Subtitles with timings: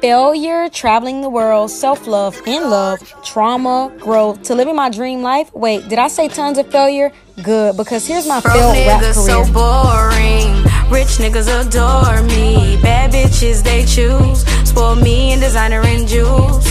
[0.00, 5.52] failure, traveling the world, self love, in love, trauma, growth, to living my dream life.
[5.54, 7.12] Wait, did I say tons of failure?
[7.42, 9.44] Good, because here's my Broke failed rap niggas career.
[9.44, 10.54] so boring.
[10.90, 12.80] Rich niggas adore me.
[12.82, 14.44] Bad bitches they choose.
[14.68, 16.64] Spoil me in designer and jewels.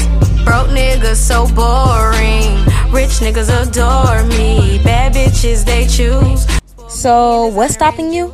[0.44, 2.56] Broke niggas so boring.
[2.92, 4.82] Rich niggas adore me.
[4.84, 6.46] Bad bitches they choose.
[6.90, 8.34] So, what's stopping you?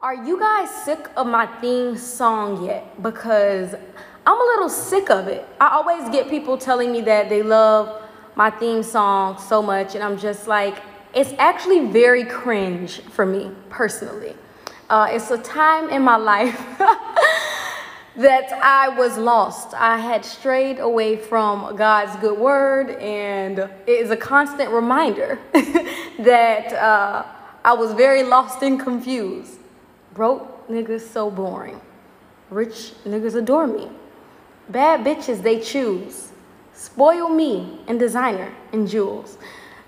[0.00, 3.02] Are you guys sick of my theme song yet?
[3.02, 3.74] Because
[4.24, 5.44] I'm a little sick of it.
[5.60, 8.00] I always get people telling me that they love
[8.36, 10.76] my theme song so much, and I'm just like,
[11.16, 14.36] it's actually very cringe for me personally.
[14.88, 16.56] Uh, it's a time in my life
[18.16, 19.74] that I was lost.
[19.74, 25.40] I had strayed away from God's good word, and it is a constant reminder
[26.20, 27.24] that uh,
[27.64, 29.57] I was very lost and confused.
[30.18, 31.80] Broke niggas so boring.
[32.50, 33.88] Rich niggas adore me.
[34.68, 36.32] Bad bitches they choose.
[36.74, 39.38] Spoil me in designer and jewels.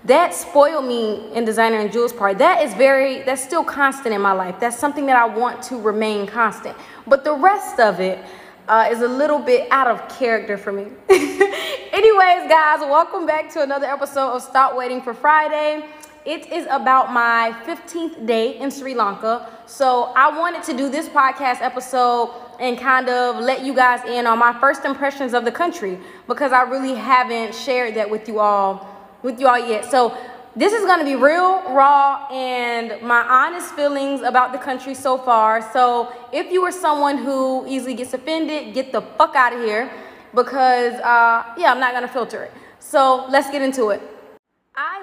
[0.05, 4.21] That spoil me in designer and jewels part, that is very, that's still constant in
[4.21, 4.55] my life.
[4.57, 6.77] That's something that I want to remain constant.
[7.05, 8.23] But the rest of it
[8.69, 10.87] uh, is a little bit out of character for me.
[11.09, 15.83] Anyways, guys, welcome back to another episode of Stop Waiting for Friday.
[16.23, 19.49] It is about my 15th day in Sri Lanka.
[19.65, 24.27] So I wanted to do this podcast episode and kind of let you guys in
[24.27, 28.39] on my first impressions of the country because I really haven't shared that with you
[28.39, 28.87] all
[29.23, 29.89] with you all yet.
[29.89, 30.15] So
[30.55, 35.67] this is gonna be real, raw, and my honest feelings about the country so far.
[35.73, 39.91] So if you are someone who easily gets offended, get the fuck out of here
[40.35, 42.53] because uh, yeah, I'm not gonna filter it.
[42.79, 44.10] So let's get into it.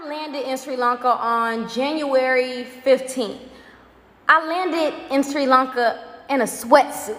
[0.01, 3.41] I landed in Sri Lanka on January 15th.
[4.29, 7.19] I landed in Sri Lanka in a sweatsuit.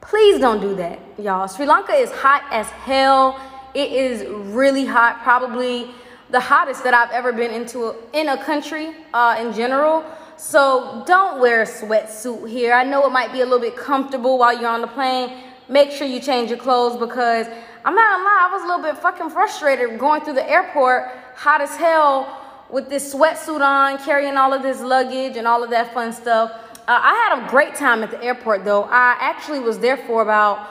[0.00, 1.46] Please don't do that, y'all.
[1.46, 3.40] Sri Lanka is hot as hell.
[3.74, 5.90] It is really hot, probably
[6.30, 10.04] the hottest that I've ever been into a, in a country uh, in general.
[10.36, 12.72] So don't wear a sweatsuit here.
[12.72, 15.44] I know it might be a little bit comfortable while you're on the plane.
[15.68, 17.46] Make sure you change your clothes because
[17.84, 21.08] I'm not gonna lie, I was a little bit fucking frustrated going through the airport,
[21.34, 22.38] hot as hell,
[22.70, 26.50] with this sweatsuit on, carrying all of this luggage and all of that fun stuff.
[26.88, 28.84] Uh, I had a great time at the airport though.
[28.84, 30.68] I actually was there for about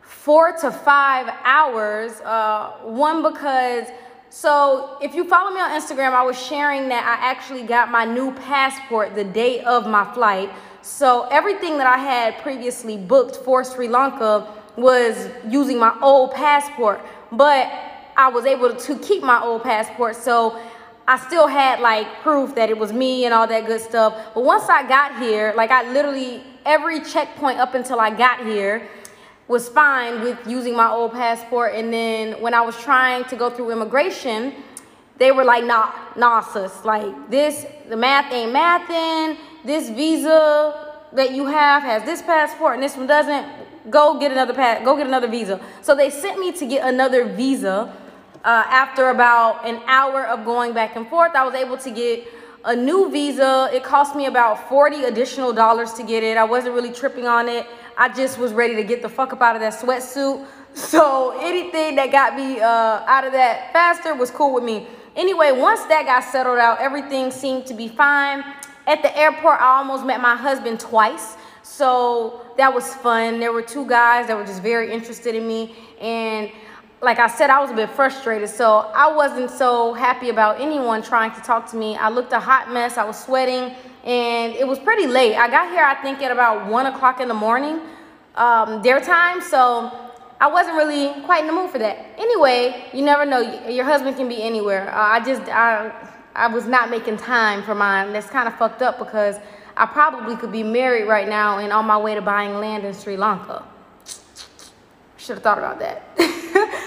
[0.00, 2.12] four to five hours.
[2.20, 3.88] Uh, one because
[4.30, 8.04] so if you follow me on Instagram, I was sharing that I actually got my
[8.04, 10.50] new passport the day of my flight.
[10.82, 17.00] So everything that I had previously booked for Sri Lanka was using my old passport,
[17.30, 17.70] but
[18.16, 20.16] I was able to keep my old passport.
[20.16, 20.60] So
[21.06, 24.34] I still had like proof that it was me and all that good stuff.
[24.34, 28.88] But once I got here, like I literally every checkpoint up until I got here
[29.46, 31.74] was fine with using my old passport.
[31.74, 34.54] And then when I was trying to go through immigration,
[35.18, 36.84] they were like, nah, nah, sis.
[36.84, 39.36] Like this, the math ain't mathing.
[39.64, 43.46] This visa that you have has this passport and this one doesn't.
[43.90, 44.82] Go get another pass.
[44.82, 45.60] Go get another visa.
[45.82, 47.94] So they sent me to get another visa.
[48.44, 52.28] Uh, after about an hour of going back and forth, I was able to get
[52.66, 53.70] a new visa.
[53.72, 56.36] It cost me about 40 additional dollars to get it.
[56.36, 57.66] I wasn't really tripping on it.
[57.96, 60.46] I just was ready to get the fuck up out of that sweatsuit.
[60.74, 64.88] So anything that got me uh, out of that faster was cool with me.
[65.14, 68.42] Anyway, once that got settled out, everything seemed to be fine.
[68.88, 71.36] At the airport, I almost met my husband twice.
[71.62, 73.38] So that was fun.
[73.38, 75.76] There were two guys that were just very interested in me.
[76.00, 76.50] And
[77.04, 78.48] like I said, I was a bit frustrated.
[78.48, 81.96] So I wasn't so happy about anyone trying to talk to me.
[81.96, 82.96] I looked a hot mess.
[82.96, 83.74] I was sweating.
[84.04, 85.36] And it was pretty late.
[85.36, 87.80] I got here, I think, at about 1 o'clock in the morning,
[88.36, 89.40] um, their time.
[89.40, 89.92] So
[90.40, 92.06] I wasn't really quite in the mood for that.
[92.18, 93.40] Anyway, you never know.
[93.68, 94.90] Your husband can be anywhere.
[94.90, 95.92] Uh, I just, I,
[96.34, 98.12] I was not making time for mine.
[98.12, 99.36] That's kind of fucked up because
[99.76, 102.94] I probably could be married right now and on my way to buying land in
[102.94, 103.64] Sri Lanka.
[105.16, 106.02] Should have thought about that.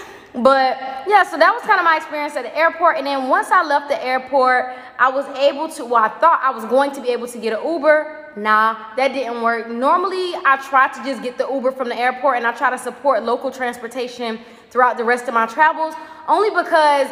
[0.44, 2.98] but yeah, so that was kind of my experience at the airport.
[2.98, 6.52] And then once I left the airport, I was able to, well, I thought I
[6.52, 8.34] was going to be able to get an Uber.
[8.36, 9.70] Nah, that didn't work.
[9.70, 12.78] Normally, I try to just get the Uber from the airport and I try to
[12.78, 14.40] support local transportation
[14.70, 15.96] throughout the rest of my travels,
[16.28, 17.08] only because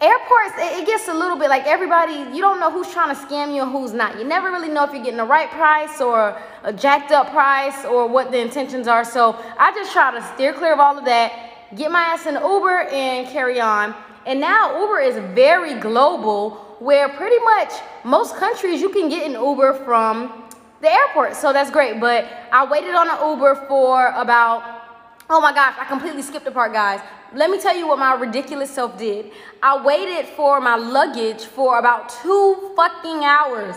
[0.00, 3.54] airports, it, gets a little bit like everybody, you don't know who's trying to scam
[3.54, 4.18] you and who's not.
[4.18, 7.84] You never really know if you're getting the right price or a jacked up price
[7.84, 9.04] or what the intentions are.
[9.04, 12.34] So I just try to steer clear of all of that, get my ass in
[12.34, 13.94] Uber and carry on.
[14.26, 17.72] And now Uber is very global where pretty much
[18.04, 20.44] most countries you can get an Uber from
[20.80, 21.36] the airport.
[21.36, 22.00] So that's great.
[22.00, 24.82] But I waited on an Uber for about
[25.30, 27.00] Oh my gosh, I completely skipped the part, guys.
[27.32, 29.32] Let me tell you what my ridiculous self did.
[29.62, 33.74] I waited for my luggage for about two fucking hours.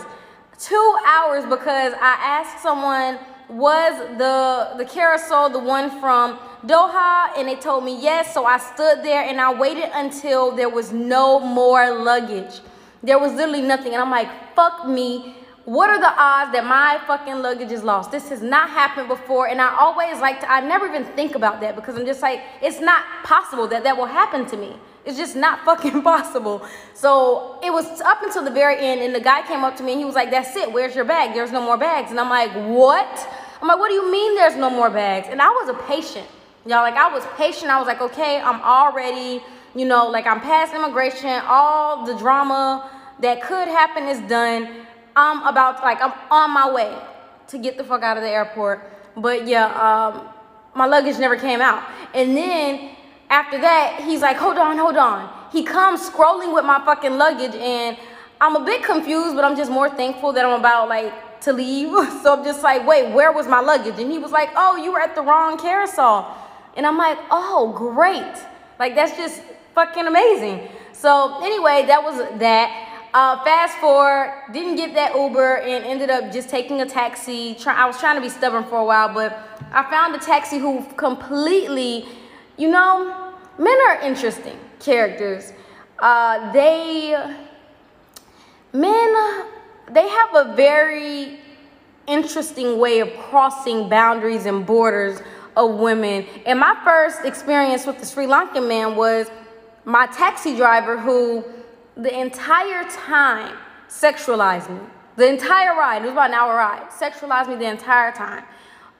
[0.58, 3.18] Two hours because I asked someone,
[3.48, 7.36] was the the carousel the one from Doha?
[7.36, 8.34] And they told me yes.
[8.34, 12.60] So I stood there and I waited until there was no more luggage.
[13.02, 13.92] There was literally nothing.
[13.92, 15.36] And I'm like, fuck me.
[15.64, 18.10] What are the odds that my fucking luggage is lost?
[18.10, 19.48] This has not happened before.
[19.48, 22.40] And I always like to, I never even think about that because I'm just like,
[22.62, 24.76] it's not possible that that will happen to me.
[25.08, 26.64] It's just not fucking possible.
[26.92, 29.00] So it was up until the very end.
[29.00, 30.70] And the guy came up to me and he was like, that's it.
[30.70, 31.34] Where's your bag?
[31.34, 32.10] There's no more bags.
[32.10, 33.28] And I'm like, what?
[33.60, 35.26] I'm like, what do you mean there's no more bags?
[35.30, 36.28] And I was a patient.
[36.66, 37.70] Y'all, like I was patient.
[37.70, 39.42] I was like, okay, I'm already,
[39.74, 41.40] you know, like I'm past immigration.
[41.46, 42.90] All the drama
[43.20, 44.68] that could happen is done.
[45.16, 46.94] I'm about like I'm on my way
[47.48, 48.92] to get the fuck out of the airport.
[49.16, 50.28] But yeah, um,
[50.74, 51.82] my luggage never came out.
[52.14, 52.90] And then
[53.30, 55.30] after that, he's like, hold on, hold on.
[55.52, 57.96] He comes scrolling with my fucking luggage, and
[58.40, 61.88] I'm a bit confused, but I'm just more thankful that I'm about like to leave.
[62.22, 63.98] So I'm just like, wait, where was my luggage?
[63.98, 66.36] And he was like, oh, you were at the wrong carousel.
[66.76, 68.34] And I'm like, oh, great.
[68.78, 69.42] Like that's just
[69.74, 70.68] fucking amazing.
[70.92, 72.84] So anyway, that was that.
[73.14, 77.54] Uh, fast forward, didn't get that Uber and ended up just taking a taxi.
[77.54, 79.38] Try, I was trying to be stubborn for a while, but
[79.72, 82.06] I found a taxi who completely,
[82.58, 85.52] you know, men are interesting characters.
[85.98, 87.16] Uh, they,
[88.72, 89.44] men,
[89.90, 91.40] they have a very
[92.06, 95.20] interesting way of crossing boundaries and borders
[95.56, 96.26] of women.
[96.46, 99.30] And my first experience with the Sri Lankan man was
[99.84, 101.44] my taxi driver who
[101.96, 103.56] the entire time
[103.88, 104.80] sexualized me.
[105.16, 108.44] The entire ride, it was about an hour ride, sexualized me the entire time.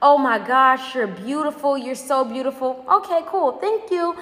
[0.01, 1.77] Oh my gosh, you're beautiful.
[1.77, 2.85] You're so beautiful.
[2.89, 3.53] Okay, cool.
[3.53, 4.15] Thank you.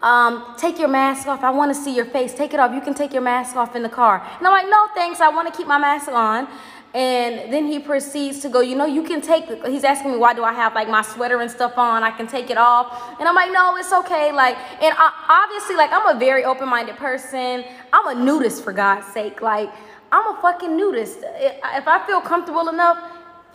[0.00, 1.42] Um, take your mask off.
[1.42, 2.34] I want to see your face.
[2.34, 2.72] Take it off.
[2.72, 4.24] You can take your mask off in the car.
[4.38, 5.20] And I'm like, no, thanks.
[5.20, 6.46] I want to keep my mask on.
[6.94, 10.32] And then he proceeds to go, you know, you can take, he's asking me, why
[10.32, 12.04] do I have like my sweater and stuff on?
[12.04, 13.18] I can take it off.
[13.18, 14.30] And I'm like, no, it's okay.
[14.30, 17.64] Like, and I, obviously, like, I'm a very open minded person.
[17.92, 19.42] I'm a nudist for God's sake.
[19.42, 19.72] Like,
[20.12, 21.18] I'm a fucking nudist.
[21.24, 22.98] If I feel comfortable enough,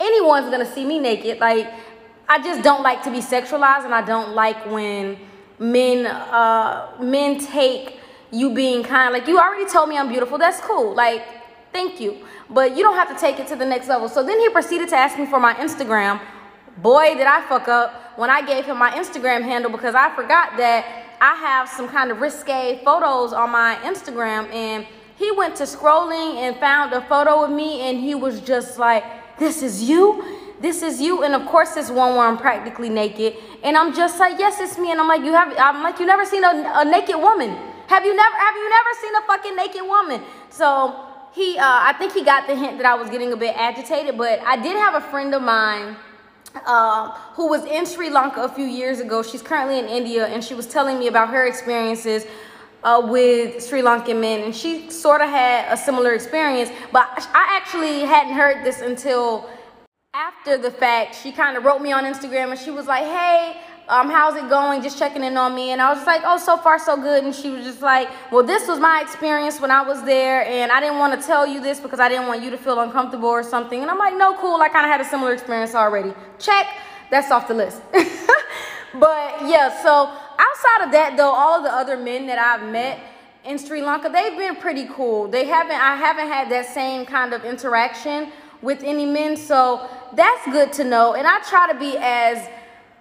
[0.00, 1.38] anyone's gonna see me naked.
[1.38, 1.70] Like,
[2.28, 5.18] I just don't like to be sexualized, and I don't like when
[5.58, 7.98] men, uh, men take
[8.30, 9.12] you being kind.
[9.12, 10.38] Like, you already told me I'm beautiful.
[10.38, 10.94] That's cool.
[10.94, 11.24] Like,
[11.72, 14.08] thank you but you don't have to take it to the next level.
[14.08, 16.20] So then he proceeded to ask me for my Instagram.
[16.78, 20.56] Boy, did I fuck up when I gave him my Instagram handle because I forgot
[20.56, 24.52] that I have some kind of risque photos on my Instagram.
[24.52, 24.86] And
[25.16, 29.04] he went to scrolling and found a photo of me, and he was just like,
[29.40, 30.22] This is you?
[30.60, 31.24] This is you.
[31.24, 33.34] And of course, this one where I'm practically naked.
[33.64, 34.92] And I'm just like, Yes, it's me.
[34.92, 37.50] And I'm like, You have, I'm like, You never seen a, a naked woman.
[37.88, 40.22] Have you never, have you never seen a fucking naked woman?
[40.50, 43.54] So, he, uh, I think he got the hint that I was getting a bit
[43.56, 45.96] agitated, but I did have a friend of mine
[46.66, 49.22] uh, who was in Sri Lanka a few years ago.
[49.22, 52.26] She's currently in India, and she was telling me about her experiences
[52.82, 57.58] uh, with Sri Lankan men, and she sort of had a similar experience, but I
[57.60, 59.48] actually hadn't heard this until
[60.14, 61.16] after the fact.
[61.22, 63.60] She kind of wrote me on Instagram, and she was like, hey,
[63.90, 64.82] um, how's it going?
[64.82, 65.70] Just checking in on me.
[65.70, 67.24] And I was just like, oh, so far so good.
[67.24, 70.44] And she was just like, well, this was my experience when I was there.
[70.46, 72.78] And I didn't want to tell you this because I didn't want you to feel
[72.78, 73.82] uncomfortable or something.
[73.82, 74.60] And I'm like, no, cool.
[74.62, 76.14] I kind of had a similar experience already.
[76.38, 76.68] Check.
[77.10, 77.82] That's off the list.
[77.92, 82.98] but yeah, so outside of that, though, all the other men that I've met,
[83.44, 85.28] in Sri Lanka, they've been pretty cool.
[85.28, 90.44] They haven't I haven't had that same kind of interaction with any men, so that's
[90.46, 91.14] good to know.
[91.14, 92.46] And I try to be as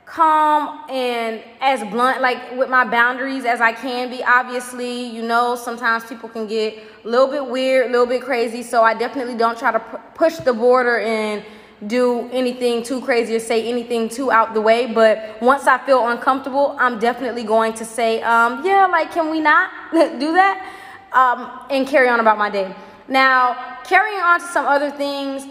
[0.05, 4.23] calm and as blunt like with my boundaries as I can be.
[4.23, 8.63] Obviously, you know, sometimes people can get a little bit weird, a little bit crazy,
[8.63, 9.79] so I definitely don't try to
[10.15, 11.43] push the border and
[11.87, 14.85] do anything too crazy or say anything too out the way.
[14.85, 19.39] But once I feel uncomfortable, I'm definitely going to say, um, yeah, like, can we
[19.39, 20.75] not do that?
[21.13, 22.75] Um, and carry on about my day.
[23.07, 25.47] Now, carrying on to some other things,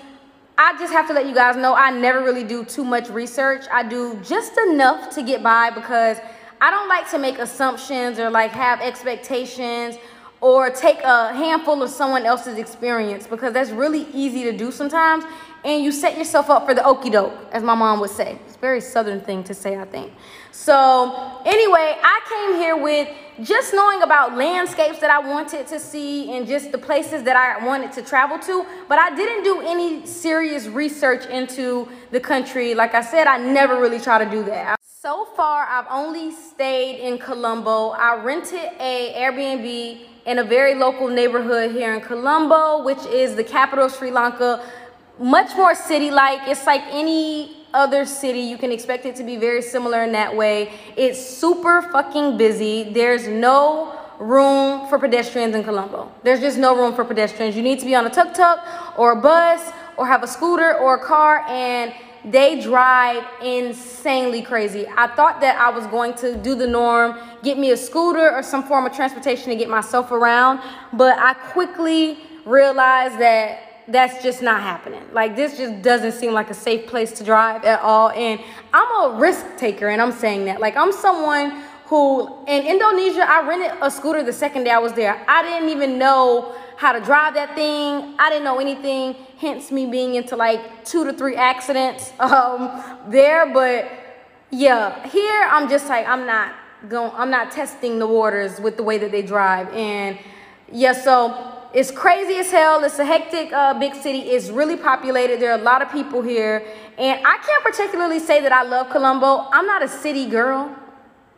[0.56, 3.64] I just have to let you guys know I never really do too much research.
[3.72, 6.18] I do just enough to get by because
[6.60, 9.96] I don't like to make assumptions or like have expectations
[10.40, 15.24] or take a handful of someone else's experience because that's really easy to do sometimes
[15.64, 18.38] and you set yourself up for the okey doke, as my mom would say.
[18.46, 20.12] It's a very southern thing to say, I think.
[20.52, 23.08] So, anyway, I came here with
[23.42, 27.64] just knowing about landscapes that I wanted to see and just the places that I
[27.64, 32.74] wanted to travel to, but I didn't do any serious research into the country.
[32.74, 34.78] Like I said, I never really try to do that.
[34.82, 37.90] So far, I've only stayed in Colombo.
[37.90, 43.44] I rented a Airbnb in a very local neighborhood here in Colombo, which is the
[43.44, 44.62] capital of Sri Lanka.
[45.18, 46.48] Much more city-like.
[46.48, 48.40] It's like any other city.
[48.40, 50.72] You can expect it to be very similar in that way.
[50.96, 52.84] It's super fucking busy.
[52.84, 56.12] There's no room for pedestrians in Colombo.
[56.22, 57.56] There's just no room for pedestrians.
[57.56, 60.94] You need to be on a tuk-tuk or a bus or have a scooter or
[60.96, 61.92] a car and
[62.24, 64.86] they drive insanely crazy.
[64.96, 68.42] I thought that I was going to do the norm, get me a scooter or
[68.42, 70.60] some form of transportation to get myself around,
[70.92, 75.02] but I quickly realized that that's just not happening.
[75.12, 78.10] Like this just doesn't seem like a safe place to drive at all.
[78.10, 78.40] And
[78.72, 80.60] I'm a risk taker, and I'm saying that.
[80.60, 84.92] Like I'm someone who in Indonesia, I rented a scooter the second day I was
[84.92, 85.24] there.
[85.26, 88.14] I didn't even know how to drive that thing.
[88.18, 93.52] I didn't know anything, hence me being into like two to three accidents um, there.
[93.52, 93.90] But
[94.50, 96.54] yeah, here I'm just like, I'm not
[96.88, 99.68] going, I'm not testing the waters with the way that they drive.
[99.72, 100.18] And
[100.70, 102.82] yeah, so it's crazy as hell.
[102.84, 104.20] It's a hectic uh, big city.
[104.20, 105.40] It's really populated.
[105.40, 106.64] There are a lot of people here.
[106.96, 109.48] And I can't particularly say that I love Colombo.
[109.52, 110.74] I'm not a city girl.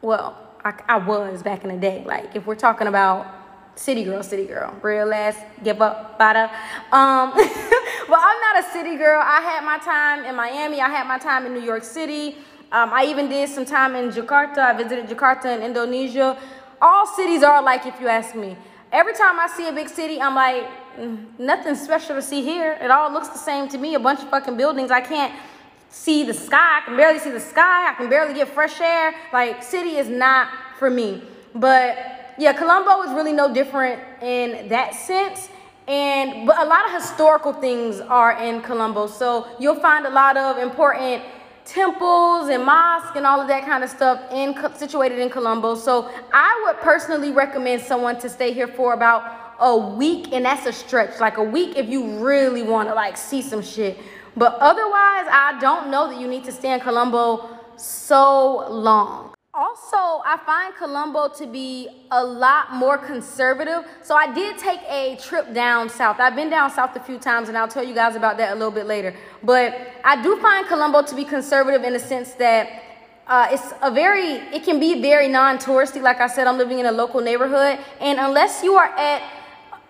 [0.02, 2.04] Well, I, I was back in the day.
[2.06, 3.26] Like, if we're talking about
[3.74, 6.44] city girl, city girl, real ass, give up, bada.
[6.92, 9.20] Um, but I'm not a city girl.
[9.22, 10.80] I had my time in Miami.
[10.80, 12.36] I had my time in New York City.
[12.72, 14.58] Um, I even did some time in Jakarta.
[14.58, 16.38] I visited Jakarta in Indonesia.
[16.80, 18.56] All cities are like, if you ask me.
[18.92, 20.66] Every time I see a big city, I'm like,
[20.98, 22.76] mm, nothing special to see here.
[22.82, 23.94] It all looks the same to me.
[23.94, 24.90] A bunch of fucking buildings.
[24.90, 25.32] I can't
[25.90, 26.80] see the sky.
[26.80, 27.90] I can barely see the sky.
[27.90, 29.14] I can barely get fresh air.
[29.32, 31.22] Like, city is not for me.
[31.54, 35.48] But yeah, Colombo is really no different in that sense.
[35.86, 39.06] And but a lot of historical things are in Colombo.
[39.06, 41.22] So you'll find a lot of important
[41.64, 45.74] temples and mosques and all of that kind of stuff in situated in Colombo.
[45.74, 50.66] So I would personally recommend someone to stay here for about a week, and that's
[50.66, 51.20] a stretch.
[51.20, 53.98] Like a week if you really want to like see some shit.
[54.36, 59.34] But otherwise, I don't know that you need to stay in Colombo so long.
[59.60, 63.84] Also, I find Colombo to be a lot more conservative.
[64.02, 66.18] So I did take a trip down south.
[66.18, 68.54] I've been down south a few times and I'll tell you guys about that a
[68.54, 69.14] little bit later.
[69.42, 72.70] But I do find Colombo to be conservative in the sense that
[73.26, 76.00] uh, it's a very, it can be very non-touristy.
[76.00, 77.78] Like I said, I'm living in a local neighborhood.
[78.00, 79.20] And unless you are at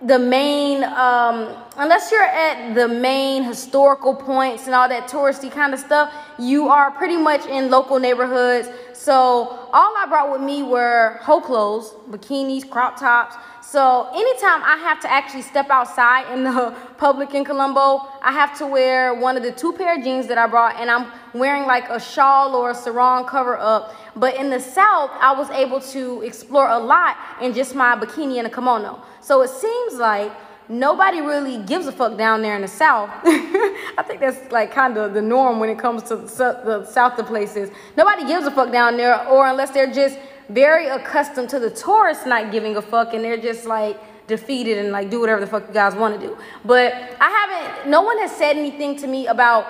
[0.02, 5.74] the main, um, unless you're at the main historical points and all that touristy kind
[5.74, 8.68] of stuff, you are pretty much in local neighborhoods.
[8.94, 13.36] So all I brought with me were whole clothes, bikinis, crop tops.
[13.70, 18.58] So anytime I have to actually step outside in the public in Colombo, I have
[18.58, 21.66] to wear one of the two pair of jeans that I brought and I'm wearing
[21.66, 23.94] like a shawl or a sarong cover up.
[24.16, 28.38] But in the South, I was able to explore a lot in just my bikini
[28.38, 29.00] and a kimono.
[29.20, 30.32] So it seems like
[30.68, 33.08] nobody really gives a fuck down there in the South.
[33.24, 37.26] I think that's like kind of the norm when it comes to the South of
[37.26, 37.70] places.
[37.96, 40.18] Nobody gives a fuck down there, or unless they're just
[40.50, 44.92] very accustomed to the tourists not giving a fuck and they're just like defeated and
[44.92, 46.36] like do whatever the fuck you guys want to do.
[46.64, 49.66] But I haven't, no one has said anything to me about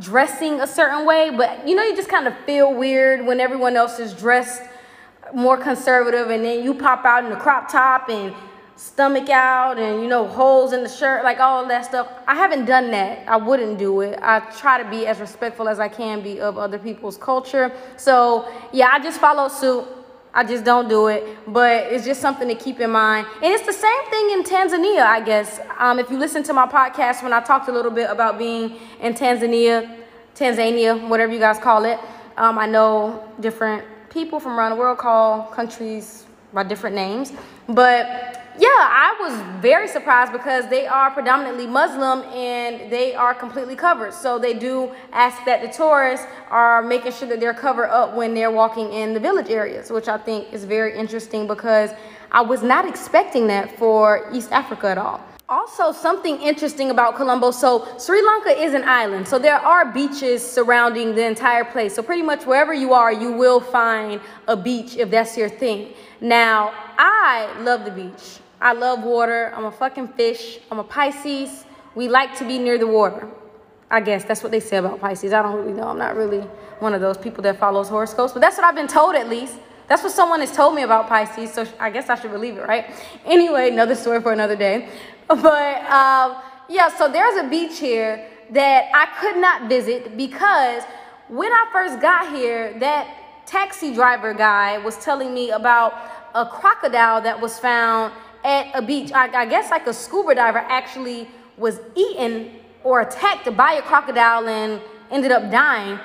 [0.00, 3.76] dressing a certain way, but you know, you just kind of feel weird when everyone
[3.76, 4.62] else is dressed
[5.34, 8.34] more conservative and then you pop out in the crop top and
[8.74, 12.08] stomach out and you know holes in the shirt like all that stuff.
[12.26, 13.28] I haven't done that.
[13.28, 14.18] I wouldn't do it.
[14.20, 17.72] I try to be as respectful as i can be of other people's culture.
[17.96, 19.86] So yeah i just follow suit
[20.34, 21.22] i just don't do it.
[21.46, 23.26] But it's just something to keep in mind.
[23.42, 25.60] And it's the same thing in tanzania i guess.
[25.78, 28.76] Um, if you listen to my podcast when i talked a little bit about being
[29.00, 29.98] in tanzania
[30.34, 31.98] tanzania whatever you guys call it
[32.36, 37.32] um, i know different people from around the world call countries by different names.
[37.68, 43.76] But yeah, I was very surprised because they are predominantly Muslim and they are completely
[43.76, 44.12] covered.
[44.12, 48.34] So they do ask that the tourists are making sure that they're covered up when
[48.34, 51.90] they're walking in the village areas, which I think is very interesting because
[52.30, 55.31] I was not expecting that for East Africa at all.
[55.52, 57.50] Also, something interesting about Colombo.
[57.50, 59.28] So, Sri Lanka is an island.
[59.28, 61.94] So, there are beaches surrounding the entire place.
[61.94, 64.18] So, pretty much wherever you are, you will find
[64.48, 65.92] a beach if that's your thing.
[66.22, 68.38] Now, I love the beach.
[68.62, 69.52] I love water.
[69.54, 70.58] I'm a fucking fish.
[70.70, 71.66] I'm a Pisces.
[71.94, 73.28] We like to be near the water.
[73.90, 75.34] I guess that's what they say about Pisces.
[75.34, 75.88] I don't really know.
[75.88, 76.40] I'm not really
[76.78, 79.58] one of those people that follows horoscopes, but that's what I've been told at least.
[79.92, 82.66] That's what someone has told me about Pisces, so I guess I should believe it,
[82.66, 82.86] right?
[83.26, 84.88] Anyway, another story for another day.
[85.28, 86.36] But um,
[86.70, 90.82] yeah, so there's a beach here that I could not visit because
[91.28, 95.92] when I first got here, that taxi driver guy was telling me about
[96.34, 99.12] a crocodile that was found at a beach.
[99.12, 104.48] I, I guess like a scuba diver actually was eaten or attacked by a crocodile
[104.48, 104.80] and
[105.10, 106.00] ended up dying.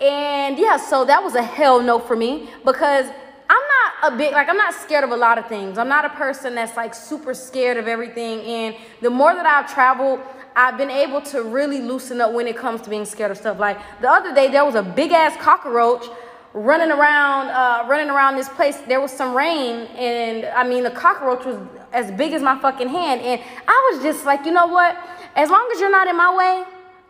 [0.00, 3.06] And yeah, so that was a hell no for me because
[3.50, 3.56] I'm
[4.02, 5.78] not a big, like, I'm not scared of a lot of things.
[5.78, 8.40] I'm not a person that's like super scared of everything.
[8.40, 10.20] And the more that I've traveled,
[10.54, 13.58] I've been able to really loosen up when it comes to being scared of stuff.
[13.58, 16.06] Like the other day, there was a big ass cockroach
[16.52, 18.76] running around, uh, running around this place.
[18.88, 21.58] There was some rain, and I mean, the cockroach was
[21.92, 23.20] as big as my fucking hand.
[23.20, 24.96] And I was just like, you know what?
[25.36, 26.64] As long as you're not in my way,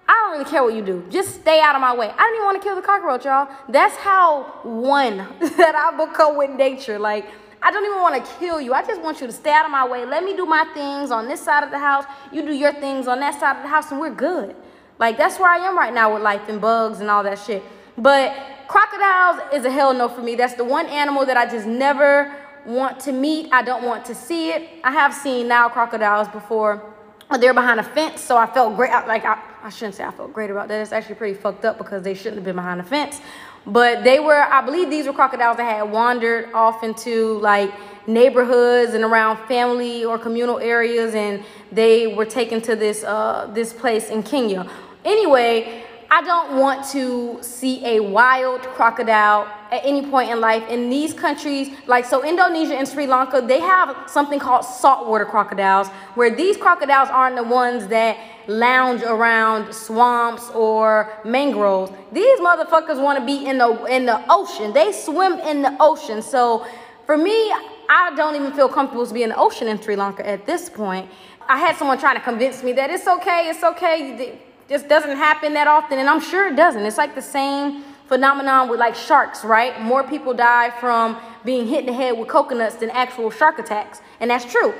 [0.08, 1.04] I don't really care what you do.
[1.10, 2.08] Just stay out of my way.
[2.08, 3.48] I didn't even want to kill the cockroach, y'all.
[3.68, 6.98] That's how one that I become with nature.
[6.98, 7.26] Like,
[7.60, 8.72] I don't even want to kill you.
[8.72, 10.06] I just want you to stay out of my way.
[10.06, 12.04] Let me do my things on this side of the house.
[12.32, 14.56] You do your things on that side of the house, and we're good.
[14.98, 17.62] Like, that's where I am right now with life and bugs and all that shit.
[17.98, 18.34] But
[18.68, 20.36] crocodiles is a hell no for me.
[20.36, 22.34] That's the one animal that I just never
[22.64, 23.52] want to meet.
[23.52, 24.68] I don't want to see it.
[24.84, 26.82] I have seen now crocodiles before.
[27.28, 28.90] But they're behind a fence, so I felt great.
[28.90, 30.80] Like, I, I shouldn't say I felt great about that.
[30.80, 33.20] It's actually pretty fucked up because they shouldn't have been behind the fence.
[33.66, 37.72] But they were, I believe these were crocodiles that had wandered off into like
[38.06, 43.72] neighborhoods and around family or communal areas, and they were taken to this uh, this
[43.72, 44.70] place in Kenya.
[45.04, 50.66] Anyway, I don't want to see a wild crocodile at any point in life.
[50.68, 55.88] In these countries, like so Indonesia and Sri Lanka, they have something called saltwater crocodiles,
[56.14, 61.92] where these crocodiles aren't the ones that lounge around swamps or mangroves.
[62.10, 64.72] These motherfuckers want to be in the in the ocean.
[64.72, 66.22] They swim in the ocean.
[66.22, 66.66] So
[67.04, 67.52] for me,
[67.90, 70.70] I don't even feel comfortable to be in the ocean in Sri Lanka at this
[70.70, 71.10] point.
[71.50, 75.54] I had someone trying to convince me that it's okay, it's okay just doesn't happen
[75.54, 76.84] that often, and I'm sure it doesn't.
[76.84, 79.80] It's like the same phenomenon with like sharks, right?
[79.80, 84.00] More people die from being hit in the head with coconuts than actual shark attacks,
[84.20, 84.74] and that's true.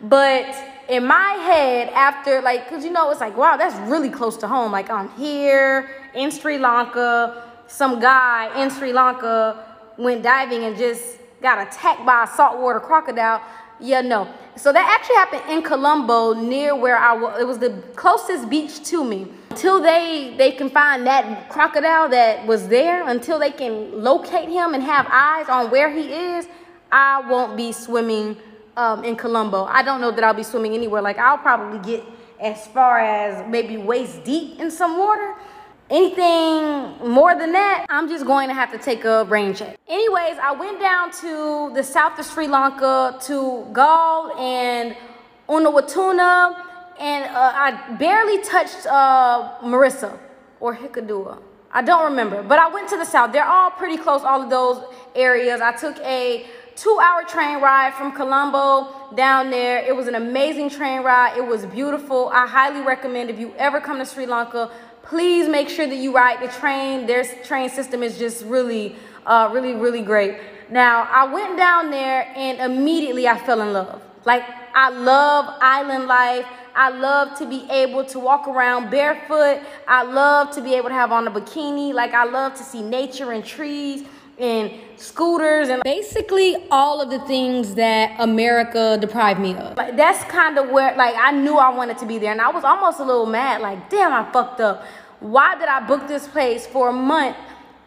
[0.00, 0.54] But
[0.88, 4.48] in my head, after like, cause you know, it's like, wow, that's really close to
[4.48, 4.72] home.
[4.72, 9.64] Like I'm here in Sri Lanka, some guy in Sri Lanka
[9.96, 13.42] went diving and just got attacked by a saltwater crocodile.
[13.80, 14.28] Yeah, no.
[14.56, 17.40] So that actually happened in Colombo, near where I was.
[17.40, 19.26] It was the closest beach to me.
[19.50, 24.74] Until they they can find that crocodile that was there, until they can locate him
[24.74, 26.46] and have eyes on where he is,
[26.92, 28.36] I won't be swimming
[28.76, 29.64] um, in Colombo.
[29.64, 31.02] I don't know that I'll be swimming anywhere.
[31.02, 32.04] Like I'll probably get
[32.40, 35.34] as far as maybe waist deep in some water.
[35.90, 39.78] Anything more than that, I'm just going to have to take a rain check.
[39.86, 44.96] Anyways, I went down to the south of Sri Lanka to Galle and
[45.46, 46.56] Unawatuna,
[46.98, 50.18] and uh, I barely touched uh, Mirissa
[50.58, 51.42] or Hikkaduwa.
[51.70, 53.32] I don't remember, but I went to the south.
[53.32, 54.82] They're all pretty close, all of those
[55.14, 55.60] areas.
[55.60, 59.84] I took a two hour train ride from Colombo down there.
[59.84, 61.36] It was an amazing train ride.
[61.36, 62.30] It was beautiful.
[62.32, 64.70] I highly recommend if you ever come to Sri Lanka,
[65.04, 67.06] please make sure that you ride the train.
[67.06, 70.38] Their train system is just really, uh, really, really great.
[70.70, 74.02] Now, I went down there and immediately I fell in love.
[74.24, 74.42] Like,
[74.74, 76.46] I love island life.
[76.74, 79.60] I love to be able to walk around barefoot.
[79.86, 81.92] I love to be able to have on a bikini.
[81.92, 84.04] Like, I love to see nature and trees
[84.38, 89.76] and scooters and basically all of the things that America deprived me of.
[89.76, 92.50] Like that's kind of where like I knew I wanted to be there and I
[92.50, 94.84] was almost a little mad like damn I fucked up.
[95.20, 97.36] Why did I book this place for a month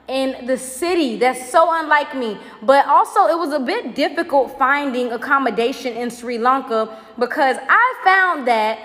[0.08, 2.38] in the city that's so unlike me?
[2.62, 8.48] But also it was a bit difficult finding accommodation in Sri Lanka because I found
[8.48, 8.80] that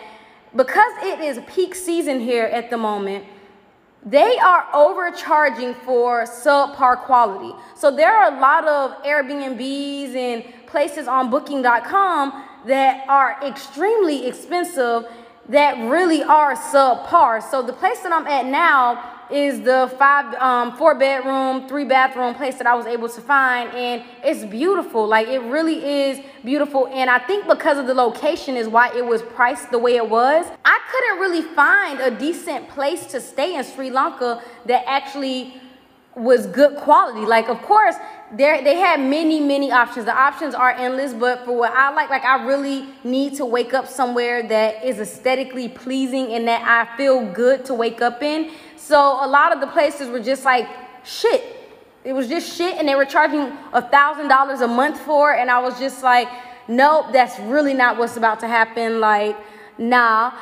[0.55, 3.25] because it is peak season here at the moment
[4.05, 7.55] they are overcharging for subpar quality.
[7.77, 15.05] So there are a lot of Airbnbs and places on booking.com that are extremely expensive
[15.49, 17.43] that really are subpar.
[17.49, 22.35] So the place that I'm at now is the five, um, four bedroom, three bathroom
[22.35, 25.07] place that I was able to find, and it's beautiful.
[25.07, 29.05] Like it really is beautiful, and I think because of the location is why it
[29.05, 30.47] was priced the way it was.
[30.65, 35.55] I couldn't really find a decent place to stay in Sri Lanka that actually
[36.15, 37.25] was good quality.
[37.27, 37.97] Like, of course,
[38.33, 40.07] there they had many, many options.
[40.07, 43.75] The options are endless, but for what I like, like I really need to wake
[43.75, 48.51] up somewhere that is aesthetically pleasing and that I feel good to wake up in.
[48.77, 50.67] So a lot of the places were just like
[51.05, 51.43] shit.
[52.05, 55.39] It was just shit, and they were charging a thousand dollars a month for it,
[55.39, 56.29] and I was just like,
[56.67, 58.99] nope, that's really not what's about to happen.
[58.99, 59.37] Like,
[59.79, 60.33] nah.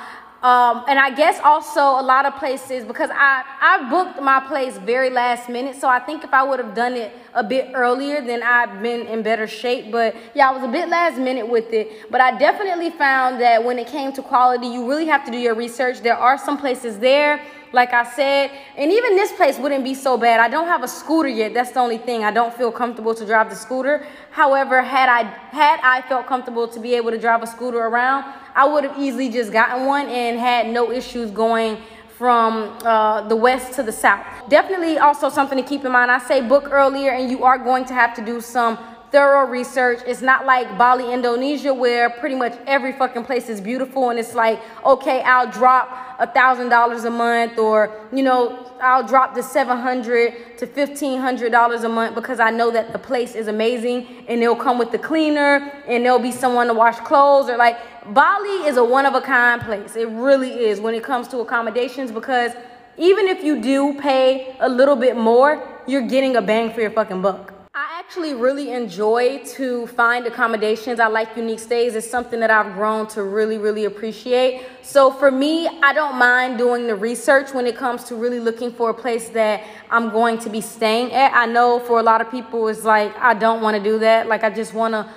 [0.42, 4.78] Um, and I guess also a lot of places because I, I booked my place
[4.78, 5.76] very last minute.
[5.76, 9.06] So I think if I would have done it a bit earlier, then I'd been
[9.06, 9.92] in better shape.
[9.92, 12.10] But yeah, I was a bit last minute with it.
[12.10, 15.36] But I definitely found that when it came to quality, you really have to do
[15.36, 16.00] your research.
[16.00, 17.40] There are some places there
[17.72, 18.50] like I said.
[18.76, 20.40] And even this place wouldn't be so bad.
[20.40, 21.54] I don't have a scooter yet.
[21.54, 22.24] That's the only thing.
[22.24, 24.06] I don't feel comfortable to drive the scooter.
[24.30, 25.22] However, had I
[25.52, 28.24] had I felt comfortable to be able to drive a scooter around,
[28.54, 31.78] I would have easily just gotten one and had no issues going
[32.16, 34.24] from uh, the west to the south.
[34.48, 36.10] Definitely also something to keep in mind.
[36.10, 38.78] I say book earlier and you are going to have to do some
[39.10, 40.00] thorough research.
[40.06, 44.34] It's not like Bali, Indonesia, where pretty much every fucking place is beautiful and it's
[44.34, 49.42] like, okay, I'll drop a thousand dollars a month or, you know, I'll drop the
[49.42, 54.56] 700 to $1,500 a month because I know that the place is amazing and they'll
[54.56, 57.78] come with the cleaner and there'll be someone to wash clothes or like
[58.14, 59.96] Bali is a one of a kind place.
[59.96, 62.52] It really is when it comes to accommodations because
[62.96, 66.90] even if you do pay a little bit more, you're getting a bang for your
[66.90, 70.98] fucking buck actually really enjoy to find accommodations.
[70.98, 71.94] I like unique stays.
[71.94, 74.66] It's something that I've grown to really, really appreciate.
[74.82, 78.72] So for me, I don't mind doing the research when it comes to really looking
[78.72, 81.32] for a place that I'm going to be staying at.
[81.32, 84.26] I know for a lot of people, it's like, I don't want to do that.
[84.26, 85.08] Like, I just want to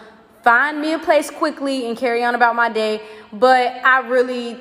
[0.44, 3.02] find me a place quickly and carry on about my day.
[3.32, 4.60] But I really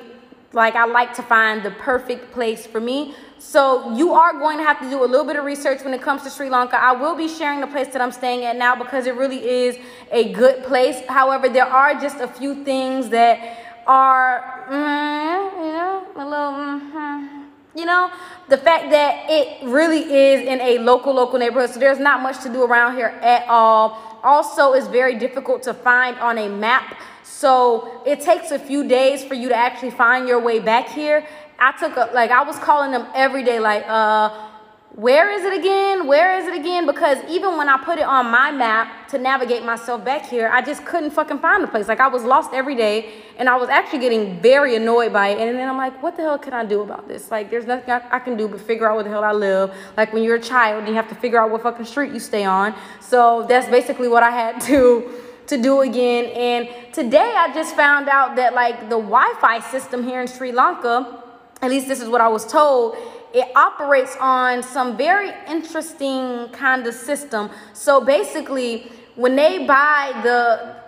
[0.53, 3.15] like I like to find the perfect place for me.
[3.39, 6.01] So you are going to have to do a little bit of research when it
[6.01, 6.77] comes to Sri Lanka.
[6.81, 9.77] I will be sharing the place that I'm staying at now because it really is
[10.11, 11.01] a good place.
[11.09, 17.45] However, there are just a few things that are, mm, you know, a little, mm,
[17.75, 18.11] you know,
[18.47, 21.71] the fact that it really is in a local, local neighborhood.
[21.71, 24.19] So there's not much to do around here at all.
[24.23, 26.95] Also, it's very difficult to find on a map
[27.33, 31.25] so it takes a few days for you to actually find your way back here.
[31.57, 34.49] I took a, like, I was calling them every day, like, uh,
[34.95, 36.05] where is it again?
[36.05, 36.85] Where is it again?
[36.85, 40.61] Because even when I put it on my map to navigate myself back here, I
[40.61, 41.87] just couldn't fucking find the place.
[41.87, 45.39] Like I was lost every day and I was actually getting very annoyed by it.
[45.39, 47.31] And then I'm like, what the hell can I do about this?
[47.31, 49.75] Like there's nothing I, can do but figure out where the hell I live.
[49.97, 52.43] Like when you're a child, you have to figure out what fucking street you stay
[52.43, 52.75] on.
[53.01, 56.25] So that's basically what I had to to do again.
[56.25, 61.23] And today I just found out that like the Wi-Fi system here in Sri Lanka,
[61.61, 62.95] at least this is what I was told,
[63.33, 67.49] it operates on some very interesting kind of system.
[67.73, 70.82] So basically, when they buy the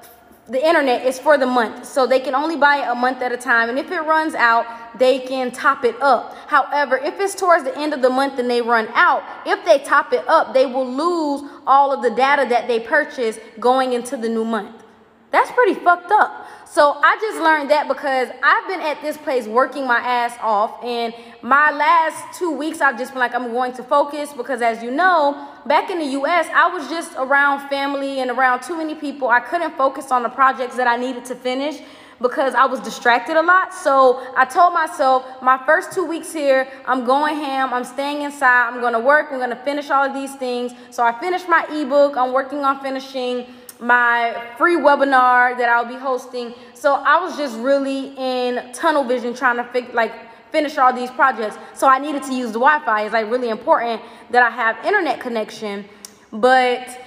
[0.48, 1.86] the internet is for the month.
[1.86, 3.70] So they can only buy it a month at a time.
[3.70, 4.66] And if it runs out,
[5.00, 6.36] they can top it up.
[6.48, 9.80] However, if it's towards the end of the month and they run out, if they
[9.80, 14.18] top it up, they will lose all of the data that they purchased going into
[14.18, 14.84] the new month.
[15.32, 16.48] That's pretty fucked up.
[16.68, 20.84] So I just learned that because I've been at this place working my ass off.
[20.84, 24.82] And my last two weeks, I've just been like, I'm going to focus because, as
[24.82, 28.96] you know, back in the US, I was just around family and around too many
[28.96, 29.30] people.
[29.30, 31.82] I couldn't focus on the projects that I needed to finish
[32.22, 33.74] because I was distracted a lot.
[33.74, 38.70] So I told myself, my first two weeks here, I'm going ham, I'm staying inside,
[38.70, 40.72] I'm gonna work, I'm gonna finish all of these things.
[40.92, 43.46] So I finished my ebook, I'm working on finishing
[43.80, 46.54] my free webinar that I'll be hosting.
[46.74, 50.14] So I was just really in tunnel vision trying to like
[50.52, 51.58] finish all these projects.
[51.74, 53.04] So I needed to use the Wi-Fi.
[53.04, 55.86] It's like really important that I have internet connection.
[56.32, 56.98] But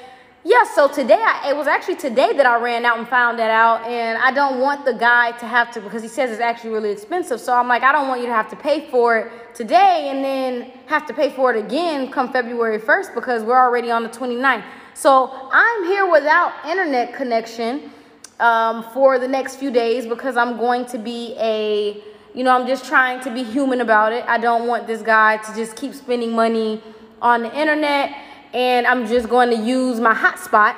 [0.44, 3.50] yeah, so today I, it was actually today that I ran out and found that
[3.50, 6.70] out, and I don't want the guy to have to because he says it's actually
[6.70, 7.40] really expensive.
[7.40, 10.24] So I'm like, I don't want you to have to pay for it today and
[10.24, 14.08] then have to pay for it again come February 1st because we're already on the
[14.08, 14.64] 29th.
[14.98, 17.92] So I'm here without internet connection
[18.40, 22.02] um, for the next few days because I'm going to be a,
[22.34, 24.24] you know, I'm just trying to be human about it.
[24.26, 26.82] I don't want this guy to just keep spending money
[27.22, 28.10] on the internet
[28.52, 30.74] and I'm just going to use my hotspot,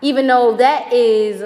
[0.00, 1.44] even though that is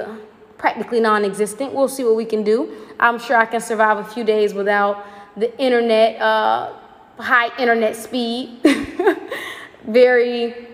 [0.59, 1.75] practically non existent.
[1.75, 2.73] We'll see what we can do.
[3.01, 5.05] I'm sure I can survive a few days without
[5.37, 6.73] the internet, uh,
[7.19, 8.61] high internet speed.
[9.89, 10.72] Very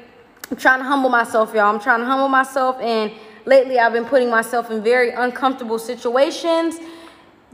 [0.50, 1.72] I'm trying to humble myself, y'all.
[1.72, 2.80] I'm trying to humble myself.
[2.80, 3.12] And
[3.44, 6.78] lately, I've been putting myself in very uncomfortable situations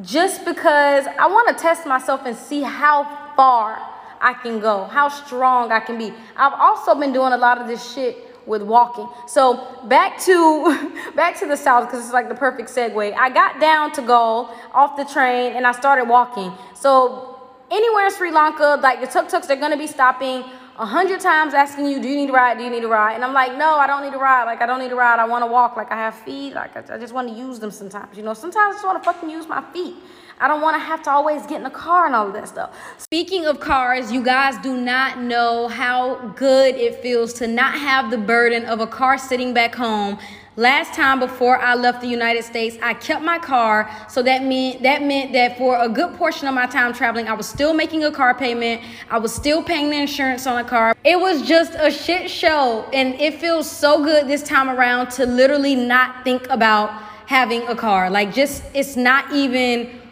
[0.02, 3.04] just because I want to test myself and see how
[3.36, 3.78] far
[4.20, 6.12] I can go, how strong I can be.
[6.36, 9.08] I've also been doing a lot of this shit with walking.
[9.26, 13.14] So back to back to the south because it's like the perfect segue.
[13.14, 16.52] I got down to go off the train and I started walking.
[16.74, 20.44] So anywhere in Sri Lanka, like the tuk tuks, they're gonna be stopping
[20.76, 22.58] a hundred times asking you, do you need a ride?
[22.58, 23.14] Do you need a ride?
[23.14, 24.44] And I'm like, no, I don't need a ride.
[24.44, 25.20] Like, I don't need a ride.
[25.20, 25.76] I want to walk.
[25.76, 26.54] Like, I have feet.
[26.54, 28.16] Like, I, just want to use them sometimes.
[28.16, 29.94] You know, sometimes I just want to fucking use my feet.
[30.40, 32.48] I don't want to have to always get in the car and all of that
[32.48, 32.74] stuff.
[32.98, 38.10] Speaking of cars, you guys do not know how good it feels to not have
[38.10, 40.18] the burden of a car sitting back home
[40.56, 43.90] Last time before I left the United States, I kept my car.
[44.08, 47.32] So that meant that meant that for a good portion of my time traveling, I
[47.32, 48.80] was still making a car payment.
[49.10, 50.94] I was still paying the insurance on the car.
[51.02, 52.88] It was just a shit show.
[52.92, 56.90] And it feels so good this time around to literally not think about
[57.26, 58.08] having a car.
[58.08, 60.02] Like just it's not even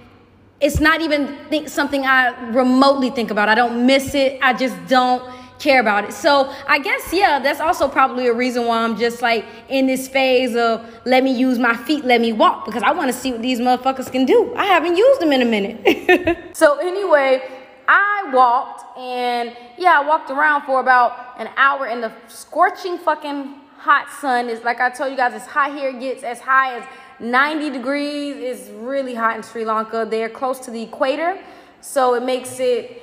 [0.61, 3.49] it's not even think something I remotely think about.
[3.49, 4.41] I don't miss it.
[4.43, 5.23] I just don't
[5.63, 6.13] care about it.
[6.13, 10.09] So I guess, yeah, that's also probably a reason why I'm just like in this
[10.09, 13.33] phase of let me use my feet, let me walk, because I want to see
[13.33, 14.53] what these motherfuckers can do.
[14.57, 16.39] I haven't used them in a minute.
[16.57, 17.43] so anyway,
[17.87, 23.55] I walked and yeah, I walked around for about an hour in the scorching fucking
[23.79, 24.49] hot sun.
[24.49, 26.85] It's like I told you guys, it's hot here it gets as high as
[27.21, 28.37] 90 degrees.
[28.37, 30.07] It's really hot in Sri Lanka.
[30.11, 31.39] They're close to the equator,
[31.81, 33.03] so it makes it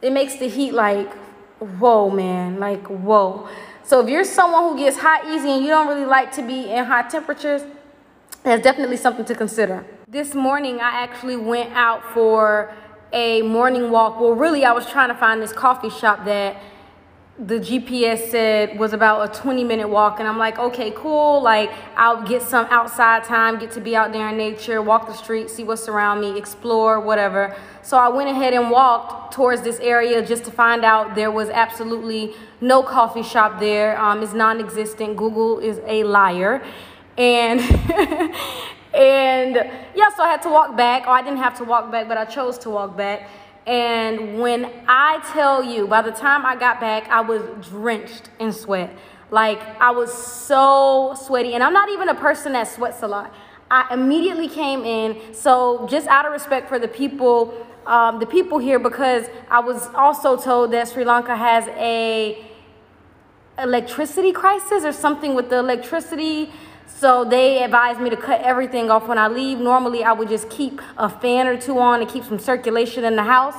[0.00, 1.10] it makes the heat like
[1.60, 3.48] whoa, man, like whoa.
[3.82, 6.70] So if you're someone who gets hot easy and you don't really like to be
[6.70, 7.62] in hot temperatures,
[8.42, 9.84] that's definitely something to consider.
[10.08, 12.72] This morning, I actually went out for
[13.12, 14.20] a morning walk.
[14.20, 16.56] Well, really, I was trying to find this coffee shop that
[17.40, 20.20] the GPS said was about a 20 minute walk.
[20.20, 21.42] And I'm like, okay, cool.
[21.42, 25.14] Like, I'll get some outside time, get to be out there in nature, walk the
[25.14, 27.56] street, see what's around me, explore, whatever.
[27.82, 31.48] So I went ahead and walked towards this area just to find out there was
[31.48, 33.98] absolutely no coffee shop there.
[33.98, 35.16] Um, it's non existent.
[35.16, 36.62] Google is a liar.
[37.16, 37.60] And.
[38.94, 39.54] and
[39.94, 41.04] yeah, so I had to walk back.
[41.06, 43.28] Oh, I didn't have to walk back, but I chose to walk back.
[43.66, 48.52] And when I tell you, by the time I got back, I was drenched in
[48.52, 48.96] sweat.
[49.30, 51.54] Like I was so sweaty.
[51.54, 53.32] And I'm not even a person that sweats a lot.
[53.70, 55.34] I immediately came in.
[55.34, 57.54] So just out of respect for the people,
[57.86, 62.44] um, the people here, because I was also told that Sri Lanka has a
[63.58, 66.50] electricity crisis or something with the electricity
[67.00, 69.58] so they advised me to cut everything off when I leave.
[69.58, 73.16] Normally, I would just keep a fan or two on to keep some circulation in
[73.16, 73.54] the house.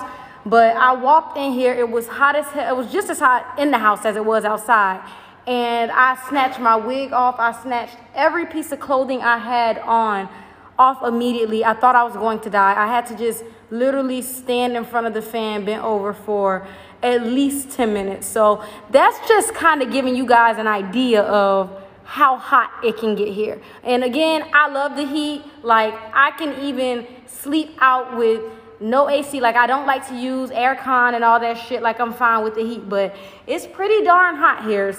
[0.46, 2.72] But I walked in here, it was hot as hell.
[2.72, 5.02] It was just as hot in the house as it was outside.
[5.48, 7.40] And I snatched my wig off.
[7.40, 10.30] I snatched every piece of clothing I had on
[10.78, 11.66] off immediately.
[11.66, 12.76] I thought I was going to die.
[12.78, 16.68] I had to just literally stand in front of the fan, bent over for
[17.02, 18.28] at least 10 minutes.
[18.28, 21.81] So that's just kind of giving you guys an idea of
[22.12, 23.62] how hot it can get here.
[23.84, 25.44] And again, I love the heat.
[25.64, 28.42] Like I can even sleep out with
[28.82, 29.40] no AC.
[29.40, 31.82] Like I don't like to use aircon and all that shit.
[31.82, 33.16] Like I'm fine with the heat, but
[33.48, 34.94] it's pretty darn hot here.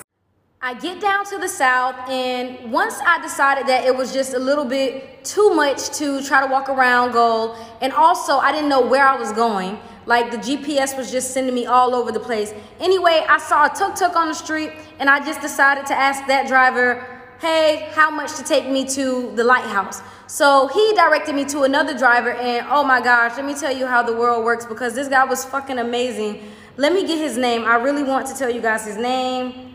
[0.64, 4.38] I get down to the south, and once I decided that it was just a
[4.38, 8.80] little bit too much to try to walk around Galle, and also I didn't know
[8.80, 9.76] where I was going.
[10.06, 12.54] Like the GPS was just sending me all over the place.
[12.78, 14.70] Anyway, I saw a tuk-tuk on the street
[15.00, 17.04] and I just decided to ask that driver,
[17.40, 20.00] hey, how much to take me to the lighthouse?
[20.28, 23.86] So he directed me to another driver and oh my gosh, let me tell you
[23.86, 26.42] how the world works because this guy was fucking amazing.
[26.76, 27.64] Let me get his name.
[27.64, 29.71] I really want to tell you guys his name.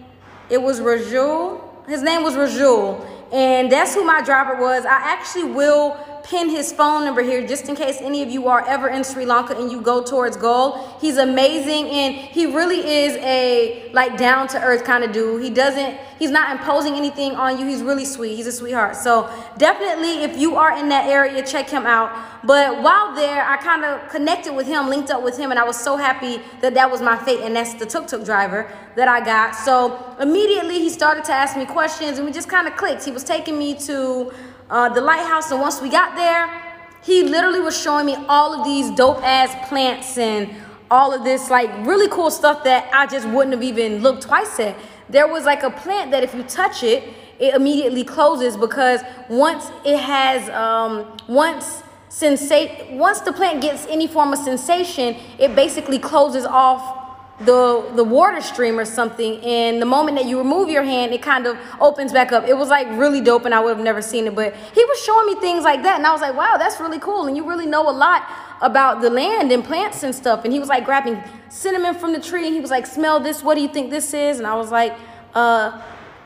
[0.50, 1.62] It was Rajul.
[1.88, 3.06] His name was Rajul.
[3.34, 4.86] And that's who my driver was.
[4.86, 5.98] I actually will
[6.30, 9.26] pin his phone number here just in case any of you are ever in Sri
[9.26, 10.98] Lanka and you go towards Galle.
[11.00, 15.42] He's amazing and he really is a like down to earth kind of dude.
[15.42, 17.66] He doesn't, he's not imposing anything on you.
[17.66, 18.36] He's really sweet.
[18.36, 18.98] He's a sweetheart.
[18.98, 22.12] So definitely if you are in that area, check him out.
[22.44, 25.64] But while there, I kind of connected with him, linked up with him, and I
[25.64, 27.40] was so happy that that was my fate.
[27.42, 29.56] And that's the tuk-tuk driver that I got.
[29.56, 33.06] So immediately he started to ask me questions and we just kind of clicked.
[33.06, 34.34] He was taking me to
[34.70, 35.52] uh, the lighthouse.
[35.52, 36.64] And once we got there,
[37.04, 40.50] he literally was showing me all of these dope ass plants and
[40.90, 44.60] all of this like really cool stuff that I just wouldn't have even looked twice
[44.60, 44.76] at.
[45.10, 47.04] There was like a plant that if you touch it,
[47.40, 54.08] it immediately closes because once it has um, once sensate once the plant gets any
[54.08, 57.07] form of sensation, it basically closes off
[57.40, 61.22] the the water stream or something and the moment that you remove your hand it
[61.22, 62.48] kind of opens back up.
[62.48, 65.00] It was like really dope and i would have never seen it but he was
[65.04, 67.48] showing me things like that and i was like wow that's really cool and you
[67.48, 68.28] really know a lot
[68.62, 72.20] about the land and plants and stuff and he was like grabbing cinnamon from the
[72.20, 74.40] tree and he was like smell this what do you think this is?
[74.40, 74.98] And i was like
[75.36, 75.80] uh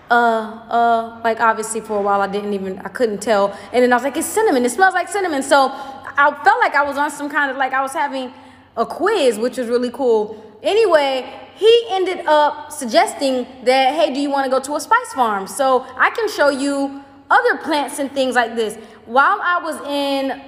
[0.10, 3.92] uh uh like obviously for a while i didn't even i couldn't tell and then
[3.92, 5.70] i was like it's cinnamon it smells like cinnamon so
[6.18, 8.34] i felt like i was on some kind of like i was having
[8.78, 14.30] a quiz which was really cool Anyway, he ended up suggesting that, hey, do you
[14.30, 15.48] want to go to a spice farm?
[15.48, 18.76] So I can show you other plants and things like this.
[19.06, 20.42] While I was in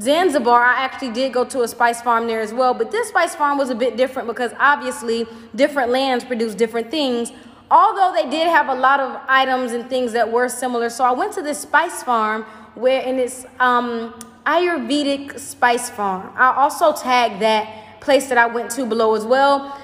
[0.00, 3.34] Zanzibar, I actually did go to a spice farm there as well, but this spice
[3.34, 7.32] farm was a bit different because obviously different lands produce different things.
[7.70, 10.90] Although they did have a lot of items and things that were similar.
[10.90, 12.42] So I went to this spice farm
[12.74, 14.14] where, and it's um,
[14.44, 16.30] Ayurvedic spice farm.
[16.36, 19.76] I also tagged that place that I went to below as well.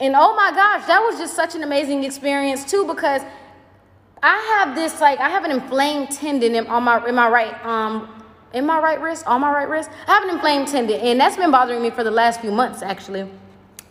[0.00, 3.22] And oh my gosh, that was just such an amazing experience too because
[4.22, 7.54] I have this like I have an inflamed tendon in, on my in my right
[7.64, 9.88] um in my right wrist, on my right wrist.
[10.06, 12.82] I have an inflamed tendon, and that's been bothering me for the last few months
[12.82, 13.28] actually.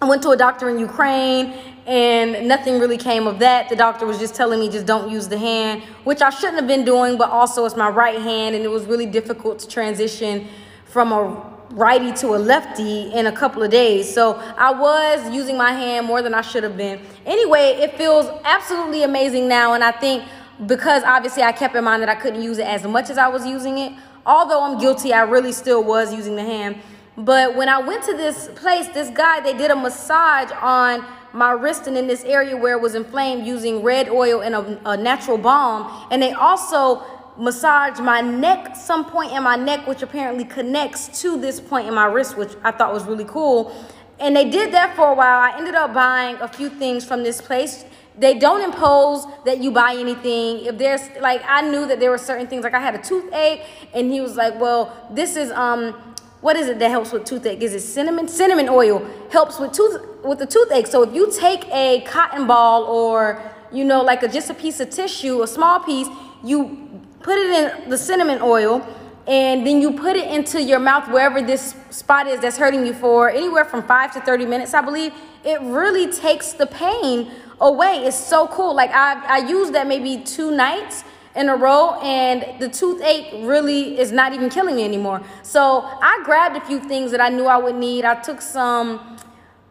[0.02, 1.46] I went to a doctor in Ukraine
[1.86, 3.68] and nothing really came of that.
[3.68, 6.68] The doctor was just telling me just don't use the hand, which I shouldn't have
[6.68, 10.48] been doing, but also it's my right hand and it was really difficult to transition
[10.86, 14.12] from a righty to a lefty in a couple of days.
[14.12, 17.00] So I was using my hand more than I should have been.
[17.26, 20.24] Anyway, it feels absolutely amazing now and I think
[20.66, 23.28] because obviously I kept in mind that I couldn't use it as much as I
[23.28, 23.94] was using it,
[24.26, 26.82] although I'm guilty, I really still was using the hand.
[27.18, 31.52] But when I went to this place, this guy, they did a massage on my
[31.52, 34.98] wrist and in this area where it was inflamed using red oil and a, a
[34.98, 36.08] natural balm.
[36.12, 37.04] And they also
[37.40, 41.94] massaged my neck, some point in my neck, which apparently connects to this point in
[41.94, 43.74] my wrist, which I thought was really cool.
[44.20, 45.40] And they did that for a while.
[45.40, 47.86] I ended up buying a few things from this place
[48.20, 50.66] they don't impose that you buy anything.
[50.66, 53.64] If there's like I knew that there were certain things like I had a toothache
[53.94, 55.94] and he was like, "Well, this is um
[56.42, 57.62] what is it that helps with toothache?
[57.62, 58.28] Is it cinnamon?
[58.28, 60.88] Cinnamon oil helps with tooth with the toothache.
[60.88, 64.80] So if you take a cotton ball or you know like a, just a piece
[64.80, 66.08] of tissue, a small piece,
[66.44, 66.89] you
[67.22, 68.86] put it in the cinnamon oil
[69.28, 72.94] and then you put it into your mouth wherever this spot is that's hurting you
[72.94, 75.14] for anywhere from 5 to 30 minutes, I believe.
[75.44, 78.06] It really takes the pain away.
[78.06, 78.74] It's so cool.
[78.74, 81.04] Like I I used that maybe two nights
[81.36, 85.22] in a row and the toothache really is not even killing me anymore.
[85.44, 88.06] So I grabbed a few things that I knew I would need.
[88.06, 89.18] I took some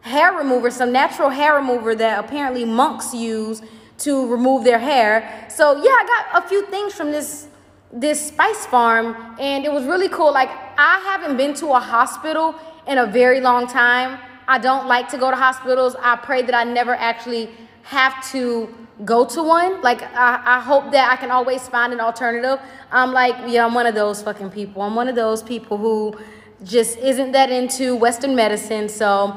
[0.01, 3.61] hair remover, some natural hair remover that apparently monks use
[3.99, 5.47] to remove their hair.
[5.49, 7.47] So yeah, I got a few things from this
[7.91, 10.31] this spice farm and it was really cool.
[10.31, 12.55] Like I haven't been to a hospital
[12.87, 14.19] in a very long time.
[14.47, 15.95] I don't like to go to hospitals.
[15.99, 17.49] I pray that I never actually
[17.83, 18.73] have to
[19.05, 19.81] go to one.
[19.81, 22.59] Like I, I hope that I can always find an alternative.
[22.91, 24.81] I'm like, yeah, I'm one of those fucking people.
[24.81, 26.17] I'm one of those people who
[26.63, 28.89] just isn't that into Western medicine.
[28.89, 29.35] So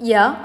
[0.00, 0.42] yeah.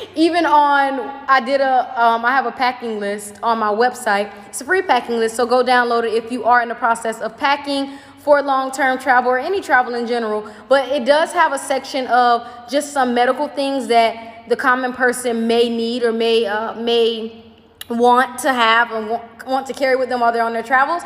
[0.14, 4.32] Even on I did a um, I have a packing list on my website.
[4.48, 7.20] It's a free packing list, so go download it if you are in the process
[7.20, 10.50] of packing for long-term travel or any travel in general.
[10.68, 15.46] But it does have a section of just some medical things that the common person
[15.46, 17.44] may need or may uh, may
[17.88, 21.02] want to have and want, want to carry with them while they're on their travels.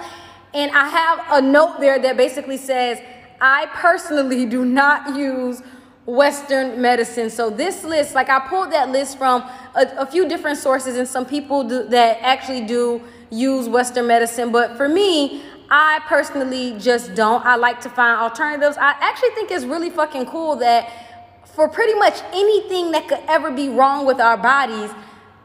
[0.53, 3.01] And I have a note there that basically says,
[3.41, 5.63] I personally do not use
[6.07, 7.31] Western medicine.
[7.31, 9.43] So this list, like I pulled that list from
[9.75, 14.53] a, a few different sources, and some people do, that actually do use Western medicine.
[14.53, 17.45] But for me, I personally just don't.
[17.45, 18.77] I like to find alternatives.
[18.77, 20.91] I actually think it's really fucking cool that
[21.55, 24.91] for pretty much anything that could ever be wrong with our bodies,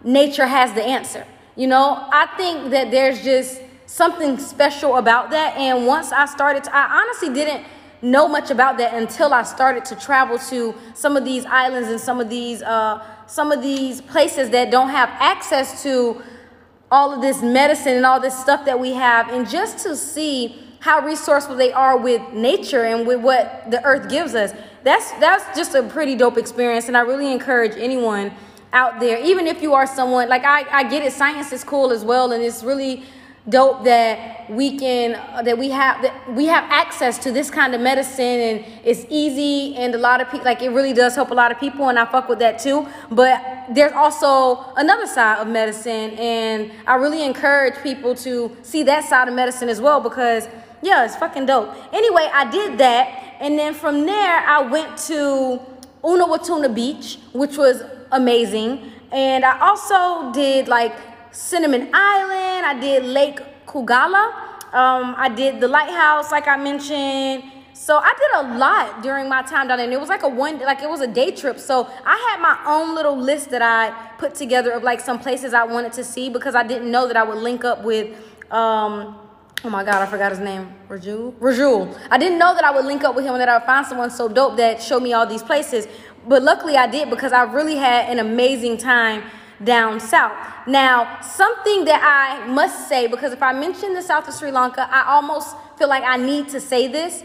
[0.04, 1.26] nature has the answer.
[1.56, 5.56] You know, I think that there's just something special about that.
[5.58, 7.66] And once I started to, I honestly didn't
[8.02, 12.00] know much about that until I started to travel to some of these islands and
[12.00, 16.22] some of these, uh, some of these places that don't have access to
[16.92, 19.30] all of this medicine and all this stuff that we have.
[19.30, 24.10] And just to see how resourceful they are with nature and with what the earth
[24.10, 24.54] gives us.
[24.84, 28.32] That's that's just a pretty dope experience, and I really encourage anyone
[28.72, 31.92] out there, even if you are someone like I, I get it, science is cool
[31.92, 33.04] as well, and it's really
[33.48, 35.12] dope that we can
[35.44, 39.76] that we have that we have access to this kind of medicine and it's easy
[39.76, 41.98] and a lot of people like it really does help a lot of people and
[41.98, 47.24] I fuck with that too but there's also another side of medicine and I really
[47.24, 50.48] encourage people to see that side of medicine as well because
[50.82, 55.60] yeah it's fucking dope anyway I did that and then from there I went to
[56.04, 58.92] Unawatuna Beach which was amazing.
[59.12, 60.96] And I also did like
[61.32, 62.66] Cinnamon Island.
[62.66, 64.50] I did Lake Koggala.
[64.74, 67.44] Um, I did the lighthouse, like I mentioned.
[67.74, 69.86] So I did a lot during my time down there.
[69.86, 71.58] And it was like a one, like it was a day trip.
[71.60, 75.54] So I had my own little list that I put together of like some places
[75.54, 78.16] I wanted to see because I didn't know that I would link up with
[78.52, 79.18] um,
[79.64, 80.74] oh my god, I forgot his name.
[80.90, 81.34] Rajul?
[81.34, 81.98] Rajul.
[82.12, 83.86] I didn't know that I would link up with him and that I would find
[83.86, 85.88] someone so dope that showed me all these places.
[86.28, 89.24] but luckily I did because I really had an amazing time
[89.64, 90.34] down south.
[90.68, 94.88] Now, something that I must say, because if I mention the south of Sri Lanka,
[94.90, 97.24] I almost feel like I need to say this.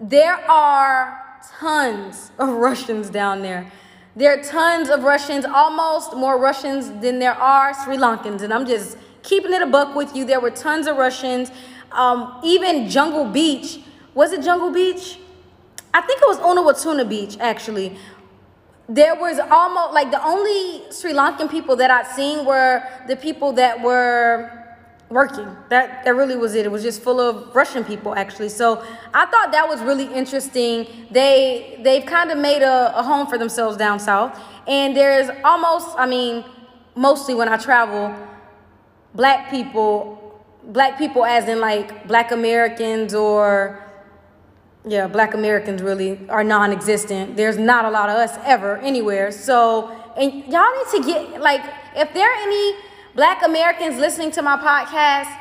[0.00, 1.24] There are
[1.58, 3.70] tons of Russians down there.
[4.14, 8.42] There are tons of Russians, almost more Russians than there are Sri Lankans.
[8.42, 10.24] And I'm just keeping it a buck with you.
[10.24, 11.50] There were tons of Russians.
[11.92, 13.80] Um, even Jungle Beach.
[14.14, 15.18] Was it Jungle Beach?
[15.94, 17.96] I think it was Unawatuna Beach, actually
[18.88, 23.52] there was almost like the only Sri Lankan people that I'd seen were the people
[23.52, 24.50] that were
[25.10, 25.48] working.
[25.68, 26.64] That that really was it.
[26.64, 28.48] It was just full of Russian people actually.
[28.48, 28.82] So
[29.12, 30.86] I thought that was really interesting.
[31.10, 34.38] They they've kind of made a, a home for themselves down south.
[34.66, 36.44] And there's almost, I mean,
[36.94, 38.14] mostly when I travel,
[39.14, 43.87] black people, black people as in like black Americans or
[44.86, 47.36] yeah, black Americans really are non existent.
[47.36, 49.30] There's not a lot of us ever anywhere.
[49.32, 51.62] So, and y'all need to get, like,
[51.96, 52.74] if there are any
[53.14, 55.36] black Americans listening to my podcast,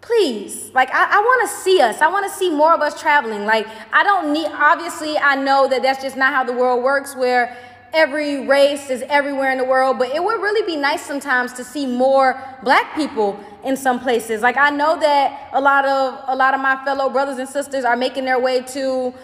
[0.00, 2.00] please, like, I, I want to see us.
[2.00, 3.44] I want to see more of us traveling.
[3.44, 7.14] Like, I don't need, obviously, I know that that's just not how the world works,
[7.14, 7.56] where
[7.94, 11.64] every race is everywhere in the world, but it would really be nice sometimes to
[11.64, 14.42] see more black people in some places.
[14.42, 17.84] Like I know that a lot of a lot of my fellow brothers and sisters
[17.84, 19.14] are making their way to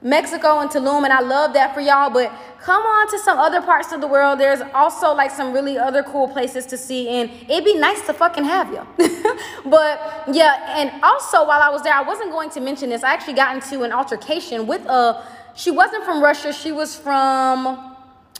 [0.00, 2.10] Mexico and Tulum, and I love that for y'all.
[2.10, 4.40] But come on to some other parts of the world.
[4.40, 8.12] There's also like some really other cool places to see, and it'd be nice to
[8.12, 8.86] fucking have you.
[9.64, 13.02] but yeah, and also while I was there, I wasn't going to mention this.
[13.02, 15.24] I actually got into an altercation with a.
[15.54, 16.52] She wasn't from Russia.
[16.52, 17.91] She was from.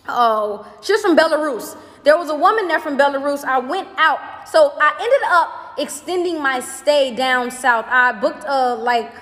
[0.09, 1.77] Oh, she was from Belarus.
[2.05, 3.45] There was a woman there from Belarus.
[3.45, 4.49] I went out.
[4.49, 7.87] So I ended up extending my stay down south.
[7.89, 9.13] I booked a like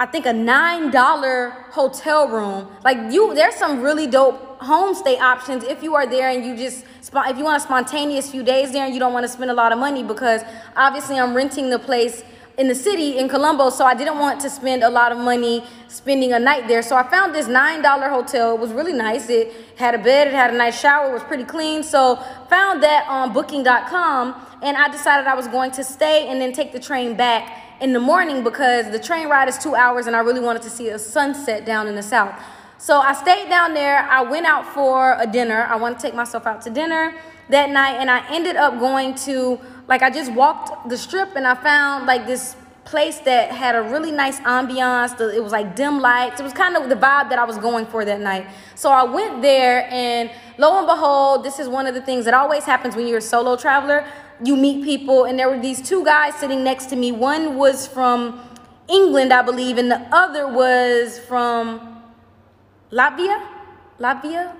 [0.00, 2.68] I think a nine dollar hotel room.
[2.84, 6.84] Like you, there's some really dope homestay options if you are there and you just
[7.12, 9.54] if you want a spontaneous few days there and you don't want to spend a
[9.54, 10.42] lot of money because
[10.76, 12.24] obviously I'm renting the place
[12.58, 15.64] in the city in Colombo, so I didn't want to spend a lot of money
[15.86, 16.82] spending a night there.
[16.82, 18.54] So I found this $9 hotel.
[18.54, 19.30] It was really nice.
[19.30, 21.84] It had a bed, it had a nice shower, it was pretty clean.
[21.84, 22.16] So
[22.50, 26.72] found that on booking.com and I decided I was going to stay and then take
[26.72, 30.20] the train back in the morning because the train ride is 2 hours and I
[30.20, 32.34] really wanted to see a sunset down in the south.
[32.78, 33.98] So I stayed down there.
[33.98, 35.62] I went out for a dinner.
[35.70, 37.14] I wanted to take myself out to dinner
[37.50, 41.46] that night and I ended up going to like I just walked the strip and
[41.46, 45.18] I found like this place that had a really nice ambiance.
[45.34, 46.40] It was like dim lights.
[46.40, 48.46] It was kind of the vibe that I was going for that night.
[48.74, 52.34] So I went there and lo and behold, this is one of the things that
[52.34, 54.06] always happens when you're a solo traveler.
[54.42, 57.12] You meet people and there were these two guys sitting next to me.
[57.12, 58.40] One was from
[58.88, 62.02] England, I believe, and the other was from
[62.90, 63.46] Latvia.
[63.98, 64.54] Latvia,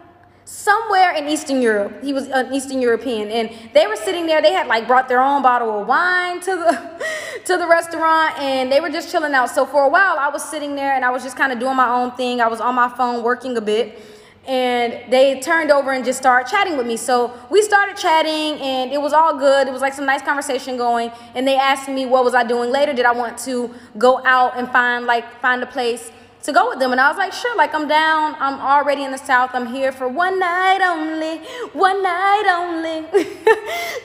[0.48, 2.02] somewhere in Eastern Europe.
[2.02, 4.40] He was an Eastern European, and they were sitting there.
[4.40, 7.04] They had like brought their own bottle of wine to the
[7.44, 9.50] to the restaurant, and they were just chilling out.
[9.50, 11.76] So for a while, I was sitting there and I was just kind of doing
[11.76, 12.40] my own thing.
[12.40, 13.98] I was on my phone working a bit.
[14.46, 16.96] And they turned over and just started chatting with me.
[16.96, 19.68] So we started chatting, and it was all good.
[19.68, 21.10] It was like some nice conversation going.
[21.34, 22.94] And they asked me what was I doing later.
[22.94, 26.10] Did I want to go out and find like find a place
[26.42, 26.92] to go with them.
[26.92, 28.36] And I was like, sure, like I'm down.
[28.38, 29.50] I'm already in the South.
[29.54, 31.38] I'm here for one night only,
[31.72, 33.06] one night only.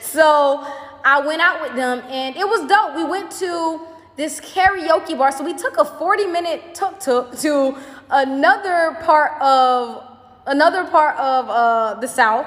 [0.00, 0.60] so
[1.04, 2.96] I went out with them and it was dope.
[2.96, 5.32] We went to this karaoke bar.
[5.32, 7.76] So we took a 40 minute tuk tuk to
[8.10, 10.02] another part of
[10.46, 12.46] another part of uh, the South.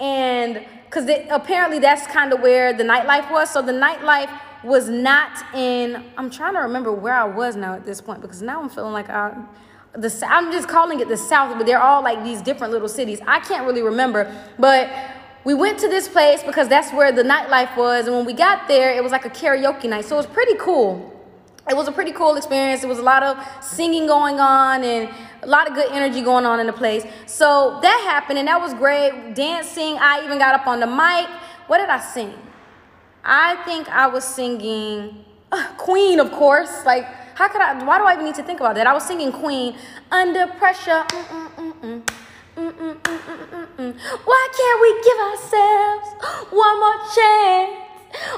[0.00, 3.50] And because apparently that's kind of where the nightlife was.
[3.50, 4.30] So the nightlife
[4.64, 8.42] was not in i'm trying to remember where i was now at this point because
[8.42, 9.36] now i'm feeling like i
[9.92, 13.20] the i'm just calling it the south but they're all like these different little cities.
[13.26, 14.90] I can't really remember but
[15.44, 18.68] we went to this place because that's where the nightlife was and when we got
[18.68, 21.14] there it was like a karaoke night so it was pretty cool.
[21.70, 22.82] It was a pretty cool experience.
[22.82, 25.10] It was a lot of singing going on and
[25.42, 27.04] a lot of good energy going on in the place.
[27.26, 29.34] So that happened and that was great.
[29.34, 31.28] Dancing i even got up on the mic.
[31.66, 32.32] What did i sing
[33.30, 35.22] I think I was singing
[35.52, 36.86] uh, Queen, of course.
[36.86, 37.04] Like,
[37.34, 37.84] how could I?
[37.84, 38.86] Why do I even need to think about that?
[38.86, 39.76] I was singing Queen
[40.10, 41.04] under pressure.
[44.24, 46.08] Why can't we give ourselves
[46.50, 47.84] one more chance?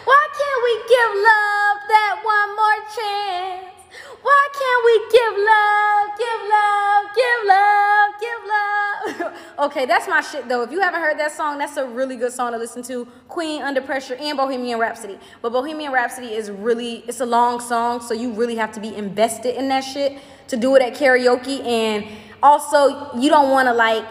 [0.05, 3.80] Why can't we give love that one more chance?
[4.23, 9.41] Why can't we give love, give love, give love, give love?
[9.71, 10.63] okay, that's my shit though.
[10.63, 13.07] If you haven't heard that song, that's a really good song to listen to.
[13.29, 15.19] Queen, Under Pressure, and Bohemian Rhapsody.
[15.43, 18.95] But Bohemian Rhapsody is really, it's a long song, so you really have to be
[18.95, 20.19] invested in that shit
[20.49, 21.65] to do it at karaoke.
[21.65, 22.07] And
[22.43, 24.05] also you don't want to like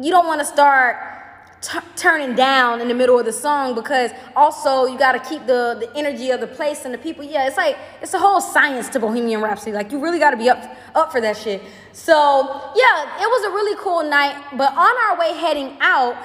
[0.00, 0.96] you don't want to start
[1.60, 5.46] t- turning down in the middle of the song because also you got to keep
[5.46, 7.24] the the energy of the place and the people.
[7.24, 9.72] Yeah, it's like it's a whole science to Bohemian Rhapsody.
[9.72, 10.62] Like you really got to be up
[10.94, 11.62] up for that shit.
[11.92, 14.36] So yeah, it was a really cool night.
[14.56, 16.16] But on our way heading out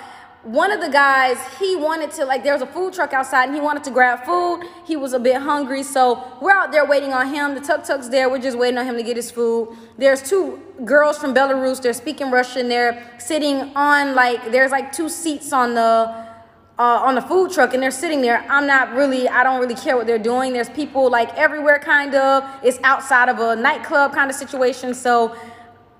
[0.43, 3.55] one of the guys he wanted to like there was a food truck outside and
[3.55, 4.67] he wanted to grab food.
[4.85, 7.55] He was a bit hungry so we're out there waiting on him.
[7.55, 8.29] The tuk tuk's there.
[8.29, 9.69] We're just waiting on him to get his food.
[9.97, 11.81] There's two girls from belarus.
[11.81, 12.67] They're speaking russian.
[12.67, 16.23] They're sitting on like there's like two seats on the
[16.77, 18.43] uh, on the food truck and they're sitting there.
[18.49, 20.51] I'm not really i don't really care what they're doing.
[20.51, 22.43] There's people like everywhere kind of.
[22.63, 24.93] It's outside of a nightclub kind of situation.
[24.93, 25.37] So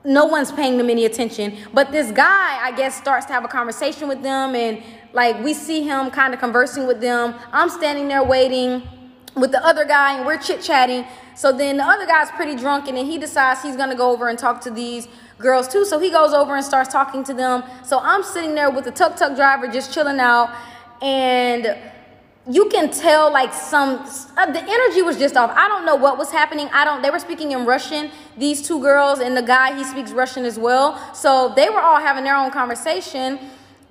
[0.06, 1.58] no one's paying them any attention.
[1.74, 4.84] But this guy, I guess, starts to have a conversation with them, and
[5.14, 7.36] like we see him kind of conversing with them.
[7.52, 8.84] I'm standing there waiting
[9.36, 11.06] with the other guy, and we're chit chatting.
[11.36, 14.28] So then the other guy's pretty drunk, and then he decides he's gonna go over
[14.28, 15.86] and talk to these girls too.
[15.86, 17.64] So he goes over and starts talking to them.
[17.84, 20.54] So I'm sitting there with the tuk tuk driver just chilling out,
[21.02, 21.78] and
[22.52, 24.00] you can tell like some
[24.36, 25.52] uh, the energy was just off.
[25.56, 26.70] I don't know what was happening.
[26.74, 30.12] I don't they were speaking in russian these two girls and the guy he speaks
[30.12, 31.00] russian as well.
[31.14, 33.40] So they were all having their own conversation.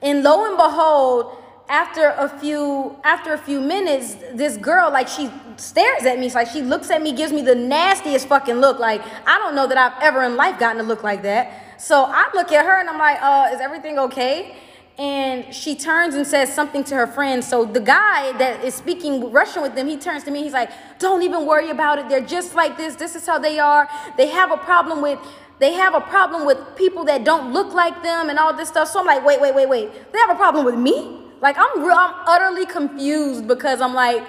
[0.02, 1.38] And lo and behold
[1.68, 6.26] after a few after a few minutes this girl like she stares at me.
[6.26, 8.78] It's like she looks at me gives me the nastiest fucking look.
[8.78, 11.80] Like i don't know that i've ever in life gotten a look like that.
[11.80, 14.56] So i look at her and i'm like uh is everything okay
[14.98, 17.42] and she turns and says something to her friend.
[17.42, 20.42] So the guy that is speaking Russian with them, he turns to me.
[20.42, 22.08] He's like, "Don't even worry about it.
[22.08, 22.96] They're just like this.
[22.96, 23.88] This is how they are.
[24.16, 25.18] They have a problem with."
[25.58, 28.88] They have a problem with people that don't look like them and all this stuff.
[28.88, 30.12] So I'm like, wait, wait, wait, wait.
[30.12, 31.22] They have a problem with me?
[31.40, 34.26] Like I'm real, I'm utterly confused because I'm like,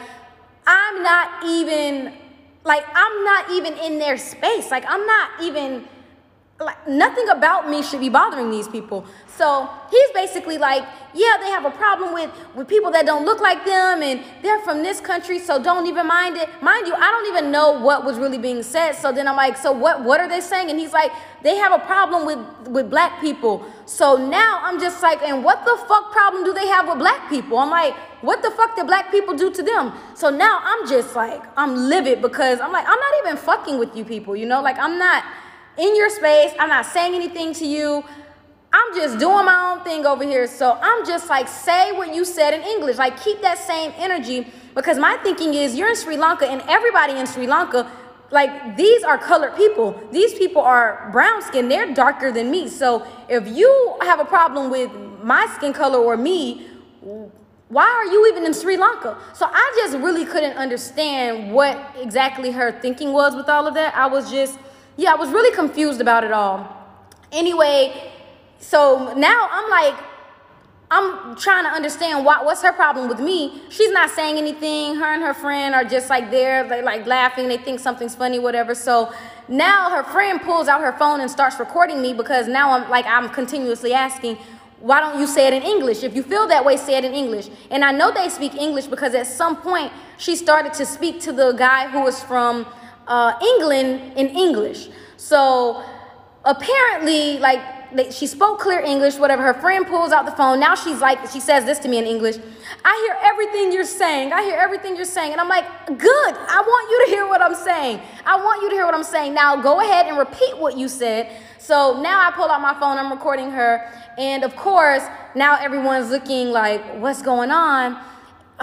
[0.67, 2.13] I'm not even
[2.65, 4.71] like I'm not even in their space.
[4.71, 5.85] Like I'm not even
[6.65, 9.05] like nothing about me should be bothering these people.
[9.27, 10.83] So he's basically like,
[11.13, 14.59] yeah, they have a problem with with people that don't look like them, and they're
[14.59, 16.49] from this country, so don't even mind it.
[16.61, 18.93] Mind you, I don't even know what was really being said.
[18.93, 20.03] So then I'm like, so what?
[20.03, 20.69] What are they saying?
[20.69, 21.11] And he's like,
[21.41, 23.65] they have a problem with with black people.
[23.85, 27.29] So now I'm just like, and what the fuck problem do they have with black
[27.29, 27.57] people?
[27.57, 29.93] I'm like, what the fuck did black people do to them?
[30.13, 33.95] So now I'm just like, I'm livid because I'm like, I'm not even fucking with
[33.95, 35.23] you people, you know, like I'm not
[35.77, 36.51] in your space.
[36.59, 38.03] I'm not saying anything to you.
[38.71, 40.47] I'm just doing my own thing over here.
[40.47, 42.97] So I'm just like, say what you said in English.
[42.97, 47.13] Like, keep that same energy because my thinking is you're in Sri Lanka and everybody
[47.13, 47.89] in Sri Lanka,
[48.31, 50.01] like, these are colored people.
[50.11, 51.69] These people are brown skin.
[51.69, 52.67] They're darker than me.
[52.67, 56.65] So if you have a problem with my skin color or me,
[57.69, 59.19] why are you even in Sri Lanka?
[59.33, 63.95] So I just really couldn't understand what exactly her thinking was with all of that.
[63.95, 64.57] I was just,
[64.97, 66.77] yeah, I was really confused about it all.
[67.31, 68.11] Anyway,
[68.59, 69.95] so now I'm like,
[70.91, 73.63] I'm trying to understand what, what's her problem with me.
[73.69, 74.95] She's not saying anything.
[74.95, 77.47] Her and her friend are just like there, they like laughing.
[77.47, 78.75] They think something's funny, whatever.
[78.75, 79.11] So
[79.47, 83.05] now her friend pulls out her phone and starts recording me because now I'm like
[83.07, 84.37] I'm continuously asking,
[84.79, 86.03] why don't you say it in English?
[86.03, 87.49] If you feel that way, say it in English.
[87.71, 91.31] And I know they speak English because at some point she started to speak to
[91.31, 92.67] the guy who was from
[93.07, 94.89] uh, England in English.
[95.17, 95.83] So
[96.43, 97.59] apparently, like
[98.11, 99.43] she spoke clear English, whatever.
[99.43, 100.59] Her friend pulls out the phone.
[100.59, 102.37] Now she's like, she says this to me in English.
[102.83, 104.33] I hear everything you're saying.
[104.33, 105.31] I hear everything you're saying.
[105.31, 106.33] And I'm like, good.
[106.33, 108.01] I want you to hear what I'm saying.
[108.25, 109.33] I want you to hear what I'm saying.
[109.33, 111.31] Now go ahead and repeat what you said.
[111.59, 112.97] So now I pull out my phone.
[112.97, 113.89] I'm recording her.
[114.17, 115.03] And of course,
[115.35, 117.97] now everyone's looking like, what's going on?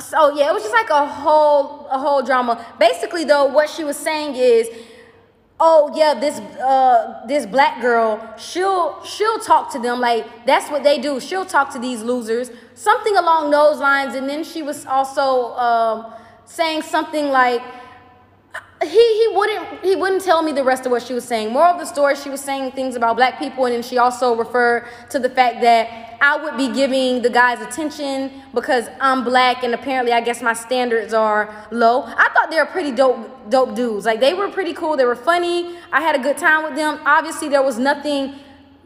[0.01, 2.65] So yeah, it was just like a whole, a whole drama.
[2.79, 4.69] Basically though, what she was saying is,
[5.63, 10.83] oh yeah this uh this black girl she'll she'll talk to them like that's what
[10.83, 14.87] they do she'll talk to these losers something along those lines and then she was
[14.87, 16.07] also um,
[16.47, 17.63] saying something like
[18.83, 21.53] he he wouldn't he wouldn't tell me the rest of what she was saying.
[21.53, 24.35] More of the story, she was saying things about black people, and then she also
[24.35, 29.63] referred to the fact that I would be giving the guys attention because I'm black,
[29.65, 32.05] and apparently, I guess my standards are low.
[32.05, 34.07] I thought they were pretty dope dope dudes.
[34.07, 34.97] Like they were pretty cool.
[34.97, 35.77] They were funny.
[35.93, 37.01] I had a good time with them.
[37.05, 38.35] Obviously, there was nothing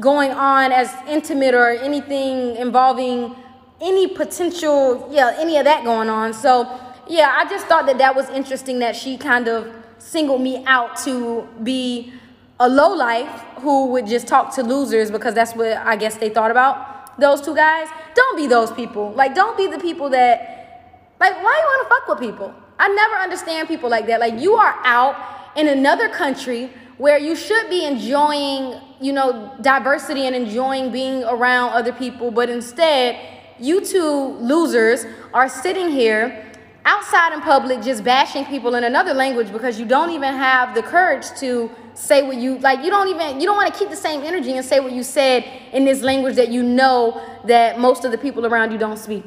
[0.01, 3.37] going on as intimate or anything involving
[3.81, 6.35] any potential yeah any of that going on.
[6.35, 6.65] So
[7.07, 10.97] yeah, I just thought that that was interesting that she kind of singled me out
[11.05, 12.13] to be
[12.61, 16.29] a low life who would just talk to losers because that's what I guess they
[16.29, 17.89] thought about those two guys.
[18.15, 19.13] Don't be those people.
[19.13, 22.55] Like, don't be the people that, like, why you want to fuck with people?
[22.79, 24.21] I never understand people like that.
[24.21, 25.17] Like, you are out
[25.57, 31.71] in another country where you should be enjoying you know, diversity and enjoying being around
[31.75, 33.19] other people, but instead,
[33.59, 36.53] you two losers are sitting here
[36.85, 40.83] outside in public just bashing people in another language because you don't even have the
[40.83, 43.97] courage to say what you like you don't even you don't want to keep the
[43.97, 48.05] same energy and say what you said in this language that you know that most
[48.05, 49.25] of the people around you don't speak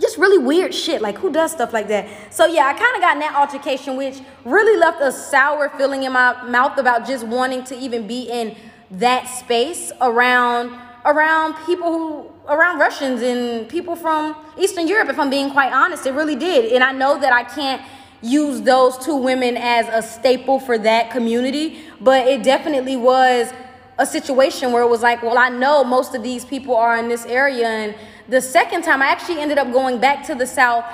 [0.00, 1.00] just really weird shit.
[1.00, 2.34] Like, who does stuff like that?
[2.34, 6.02] So, yeah, I kind of got in that altercation, which really left a sour feeling
[6.02, 8.56] in my mouth about just wanting to even be in
[8.90, 15.30] that space around around people who around Russians and people from Eastern Europe if I'm
[15.30, 16.72] being quite honest it really did.
[16.72, 17.82] And I know that I can't
[18.22, 23.52] use those two women as a staple for that community but it definitely was
[23.98, 27.08] a situation where it was like well I know most of these people are in
[27.08, 27.68] this area.
[27.68, 27.94] And
[28.28, 30.84] the second time I actually ended up going back to the south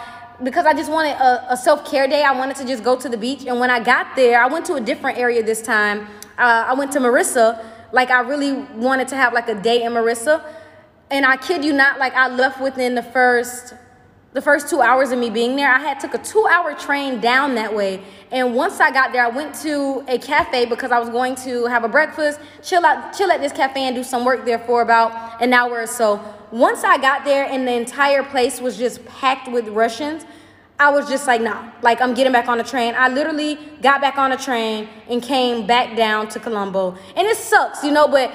[0.43, 2.25] because I just wanted a, a self-care day.
[2.25, 3.45] I wanted to just go to the beach.
[3.45, 6.09] And when I got there I went to a different area this time.
[6.39, 7.63] Uh, I went to Mirissa
[7.93, 10.45] like I really wanted to have like a day in Mirissa.
[11.11, 13.75] And I kid you not, like I left within the first
[14.33, 15.73] the first two hours of me being there.
[15.73, 18.01] I had took a two hour train down that way.
[18.31, 21.67] And once I got there, I went to a cafe because I was going to
[21.67, 24.83] have a breakfast, chill out, chill at this cafe and do some work there for
[24.83, 26.23] about an hour or so.
[26.53, 30.25] Once I got there and the entire place was just packed with Russians,
[30.81, 32.95] I was just like, nah, like I'm getting back on the train.
[32.97, 36.97] I literally got back on the train and came back down to Colombo.
[37.17, 38.33] And it sucks, you know, but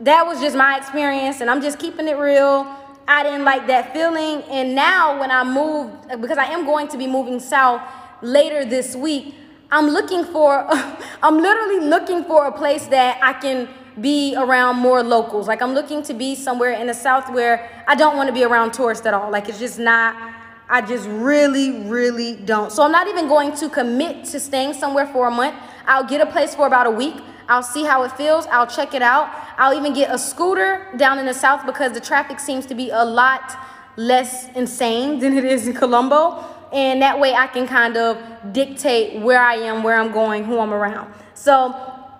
[0.00, 2.66] that was just my experience and I'm just keeping it real.
[3.06, 4.42] I didn't like that feeling.
[4.44, 7.82] And now when I moved, because I am going to be moving south
[8.22, 9.34] later this week,
[9.70, 10.66] I'm looking for,
[11.22, 13.68] I'm literally looking for a place that I can
[14.00, 15.46] be around more locals.
[15.46, 18.44] Like I'm looking to be somewhere in the south where I don't want to be
[18.44, 19.30] around tourists at all.
[19.30, 20.35] Like it's just not
[20.68, 22.72] I just really, really don't.
[22.72, 25.54] So I'm not even going to commit to staying somewhere for a month.
[25.86, 27.14] I'll get a place for about a week.
[27.48, 28.46] I'll see how it feels.
[28.46, 29.32] I'll check it out.
[29.58, 32.90] I'll even get a scooter down in the south because the traffic seems to be
[32.90, 33.56] a lot
[33.96, 36.44] less insane than it is in Colombo.
[36.72, 38.18] And that way I can kind of
[38.52, 41.14] dictate where I am, where I'm going, who I'm around.
[41.34, 41.70] So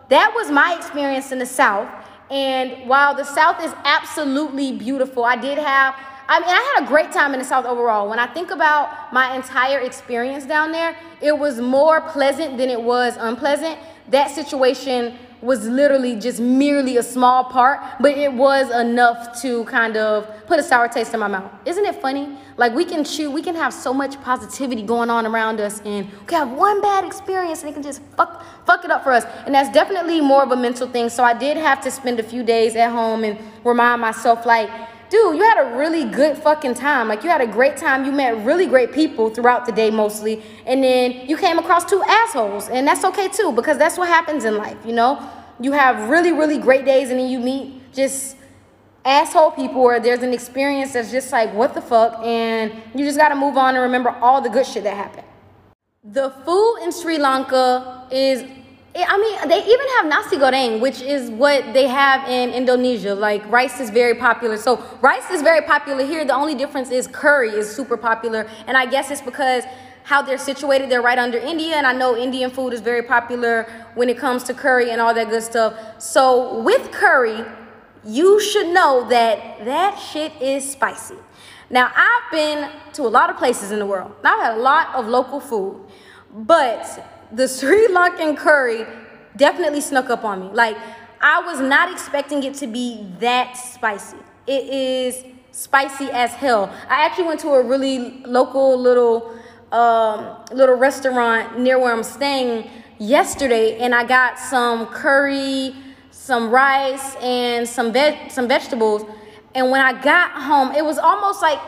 [0.09, 1.89] that was my experience in the south.
[2.31, 5.97] And while the south is absolutely beautiful, I did have
[6.29, 8.09] I mean, I had a great time in the South overall.
[8.09, 12.83] When I think about my entire experience down there, it was more pleasant than it
[12.83, 13.79] was unpleasant.
[14.09, 19.97] That situation was literally just merely a small part, but it was enough to kind
[19.97, 21.51] of put a sour taste in my mouth.
[21.64, 22.37] Isn't it funny?
[22.57, 26.07] Like we can chew, we can have so much positivity going on around us, and
[26.07, 29.12] we can have one bad experience and it can just fuck fuck it up for
[29.12, 29.24] us.
[29.45, 31.09] And that's definitely more of a mental thing.
[31.09, 34.70] So I did have to spend a few days at home and remind myself like
[35.11, 37.09] dude, you had a really good fucking time.
[37.09, 38.05] Like you had a great time.
[38.05, 40.43] You met really great people throughout the day mostly.
[40.67, 42.69] And then you came across two assholes.
[42.69, 45.29] And that's okay too, because that's what happens in life, you know?
[45.61, 48.37] You have really, really great days and then you meet just
[49.05, 52.19] asshole people or there's an experience that's just like, what the fuck?
[52.25, 55.27] And you just gotta move on and remember all the good shit that happened.
[56.05, 58.45] The food in Sri Lanka is
[59.05, 63.15] I mean, they even have nasi goreng, which is what they have in Indonesia.
[63.15, 64.57] Like rice is very popular.
[64.57, 66.25] So rice is very popular here.
[66.25, 69.65] The only difference is curry is super popular, and I guess it's because
[70.05, 70.89] how they're situated.
[70.89, 73.67] They're right under India, and I know Indian food is very popular
[73.97, 75.75] when it comes to curry and all that good stuff.
[76.01, 77.45] So with curry,
[78.05, 81.17] you should know that that shit is spicy.
[81.69, 84.13] Now I've been to a lot of places in the world.
[84.25, 85.85] I've had a lot of local food,
[86.33, 86.87] but
[87.33, 88.87] the Sri Lankan curry
[89.37, 90.49] definitely snuck up on me.
[90.53, 90.77] Like,
[91.20, 94.18] I was not expecting it to be that spicy.
[94.47, 96.72] It is spicy as hell.
[96.89, 99.35] I actually went to a really local little
[99.72, 105.74] um, little restaurant near where I'm staying yesterday, and I got some curry,
[106.11, 109.05] some rice, and some veg some vegetables.
[109.55, 111.59] And when I got home, it was almost like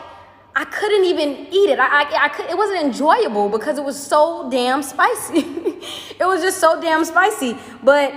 [0.55, 1.79] I couldn't even eat it.
[1.79, 5.39] I, I, I could, it wasn't enjoyable because it was so damn spicy.
[6.19, 7.57] it was just so damn spicy.
[7.83, 8.13] But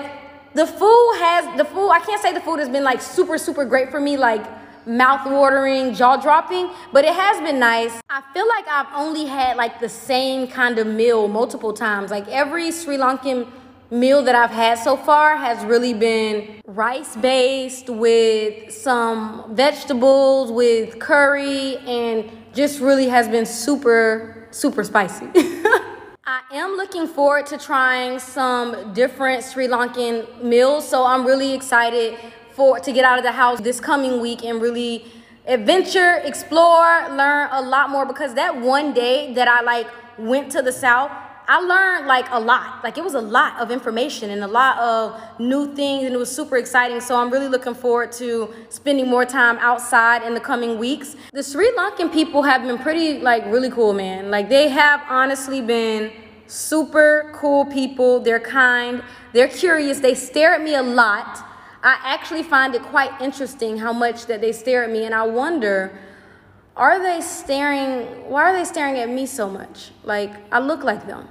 [0.55, 3.65] the food has, the food, I can't say the food has been like super, super
[3.65, 4.45] great for me, like
[4.87, 8.01] mouth watering, jaw dropping, but it has been nice.
[8.11, 12.11] I feel like I've only had like the same kind of meal multiple times.
[12.11, 13.51] Like every Sri Lankan
[13.93, 20.99] meal that I've had so far has really been rice based with some vegetables, with
[20.99, 25.27] curry, and just really has been super, super spicy.
[26.25, 32.17] I am looking forward to trying some different Sri Lankan meals, so I'm really excited
[32.53, 35.05] for to get out of the house this coming week and really
[35.47, 40.63] adventure, explore, learn a lot more because that one day that I like went to
[40.63, 41.11] the south
[41.53, 42.83] I learned like a lot.
[42.83, 46.17] Like it was a lot of information and a lot of new things, and it
[46.17, 46.99] was super exciting.
[46.99, 51.15] So I'm really looking forward to spending more time outside in the coming weeks.
[51.35, 54.31] The Sri Lankan people have been pretty, like, really cool, man.
[54.31, 56.11] Like they have honestly been
[56.47, 58.19] super cool people.
[58.21, 59.03] They're kind,
[59.35, 61.45] they're curious, they stare at me a lot.
[61.83, 65.25] I actually find it quite interesting how much that they stare at me, and I
[65.25, 66.01] wonder
[66.75, 71.07] are they staring why are they staring at me so much like i look like
[71.07, 71.29] them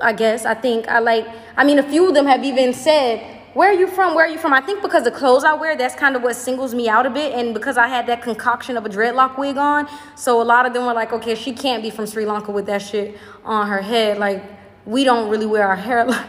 [0.00, 1.26] i guess i think i like
[1.56, 4.14] i mean a few of them have even said where are you from?
[4.14, 4.52] Where are you from?
[4.52, 7.10] I think because the clothes i wear that's kind of what singles me out a
[7.10, 10.66] bit and because i had that concoction of a dreadlock wig on so a lot
[10.66, 13.66] of them were like okay she can't be from sri lanka with that shit on
[13.66, 14.44] her head like
[14.88, 16.26] we don't really wear our hair like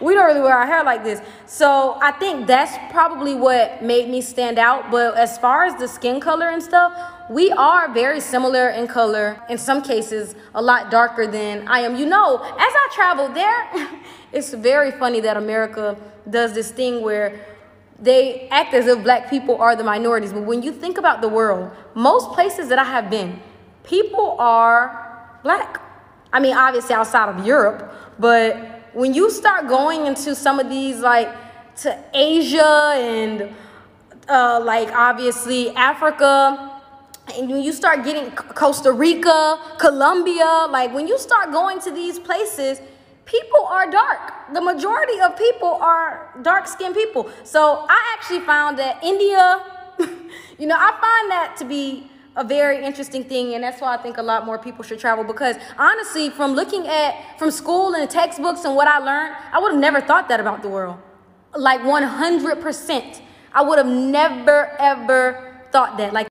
[0.00, 1.20] we don't really wear our hair like this.
[1.46, 4.92] So I think that's probably what made me stand out.
[4.92, 6.92] But as far as the skin color and stuff,
[7.28, 9.42] we are very similar in color.
[9.50, 11.96] In some cases, a lot darker than I am.
[11.96, 13.88] You know, as I travel there,
[14.32, 15.96] it's very funny that America
[16.30, 17.44] does this thing where
[17.98, 20.32] they act as if black people are the minorities.
[20.32, 23.40] But when you think about the world, most places that I have been,
[23.82, 25.87] people are black.
[26.32, 31.00] I mean, obviously outside of Europe, but when you start going into some of these
[31.00, 31.28] like
[31.82, 33.54] to Asia and
[34.28, 36.78] uh, like obviously Africa,
[37.36, 42.18] and when you start getting Costa Rica, Colombia, like when you start going to these
[42.18, 42.80] places,
[43.24, 44.52] people are dark.
[44.54, 47.30] The majority of people are dark skinned people.
[47.44, 49.62] So I actually found that India,
[50.58, 53.96] you know, I find that to be a very interesting thing and that's why i
[53.96, 58.08] think a lot more people should travel because honestly from looking at from school and
[58.08, 60.96] textbooks and what i learned i would have never thought that about the world.
[61.54, 63.20] Like 100%
[63.52, 66.12] i would have never ever thought that.
[66.12, 66.28] Like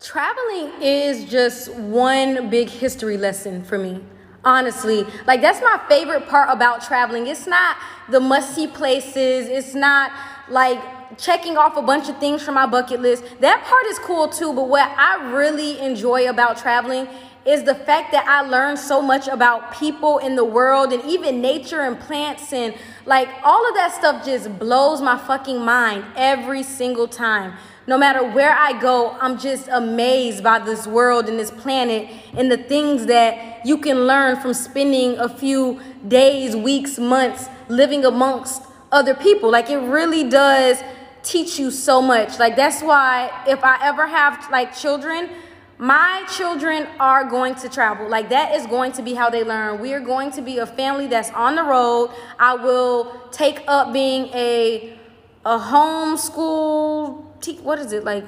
[0.00, 4.02] traveling is just one big history lesson for me
[4.44, 5.04] honestly.
[5.26, 7.26] Like that's my favorite part about traveling.
[7.28, 7.76] It's not
[8.08, 9.46] the must see places.
[9.46, 10.10] It's not
[10.48, 10.80] like
[11.18, 13.24] checking off a bunch of things from my bucket list.
[13.40, 17.08] That part is cool too, but what I really enjoy about traveling
[17.44, 21.40] is the fact that I learn so much about people in the world and even
[21.40, 26.62] nature and plants and like all of that stuff just blows my fucking mind every
[26.62, 27.54] single time.
[27.84, 32.50] No matter where I go, I'm just amazed by this world and this planet and
[32.50, 38.62] the things that you can learn from spending a few days, weeks, months living amongst
[38.92, 39.50] other people.
[39.50, 40.80] Like it really does
[41.22, 42.38] teach you so much.
[42.38, 45.30] Like that's why if I ever have like children,
[45.78, 48.08] my children are going to travel.
[48.08, 49.80] Like that is going to be how they learn.
[49.80, 52.10] We are going to be a family that's on the road.
[52.38, 54.98] I will take up being a
[55.44, 58.24] a homeschool te- what is it like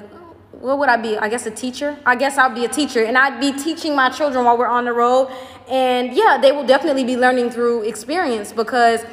[0.51, 1.17] what would I be?
[1.17, 1.97] I guess a teacher.
[2.05, 4.85] I guess I'll be a teacher and I'd be teaching my children while we're on
[4.85, 5.29] the road.
[5.69, 9.05] And yeah, they will definitely be learning through experience because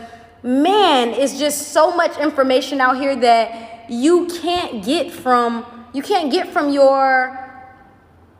[0.42, 6.32] man, it's just so much information out here that you can't get from you can't
[6.32, 7.38] get from your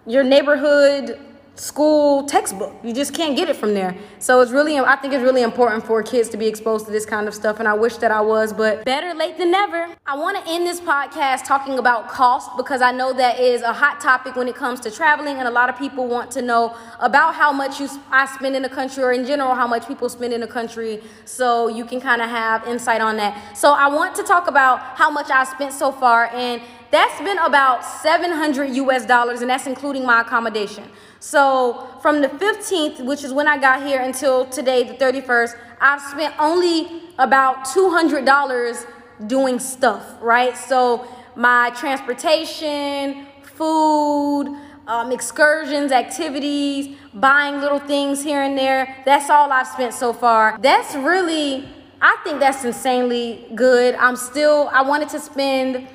[0.07, 1.19] your neighborhood
[1.55, 2.75] school textbook.
[2.83, 3.95] You just can't get it from there.
[4.19, 7.05] So it's really, I think it's really important for kids to be exposed to this
[7.05, 7.59] kind of stuff.
[7.59, 9.95] And I wish that I was, but better late than never.
[10.07, 13.73] I want to end this podcast talking about cost because I know that is a
[13.73, 15.37] hot topic when it comes to traveling.
[15.37, 18.63] And a lot of people want to know about how much you, I spend in
[18.63, 21.03] the country or in general, how much people spend in the country.
[21.27, 23.57] So you can kind of have insight on that.
[23.57, 26.31] So I want to talk about how much I spent so far.
[26.33, 30.85] And that's been about 700 US dollars, and that's including my accommodation.
[31.21, 36.03] So from the 15th, which is when I got here, until today, the 31st, I've
[36.03, 38.87] spent only about $200
[39.27, 40.55] doing stuff, right?
[40.55, 44.55] So my transportation, food,
[44.87, 49.03] um, excursions, activities, buying little things here and there.
[49.07, 50.59] That's all I've spent so far.
[50.61, 51.67] That's really,
[52.03, 53.95] I think that's insanely good.
[53.95, 55.89] I'm still, I wanted to spend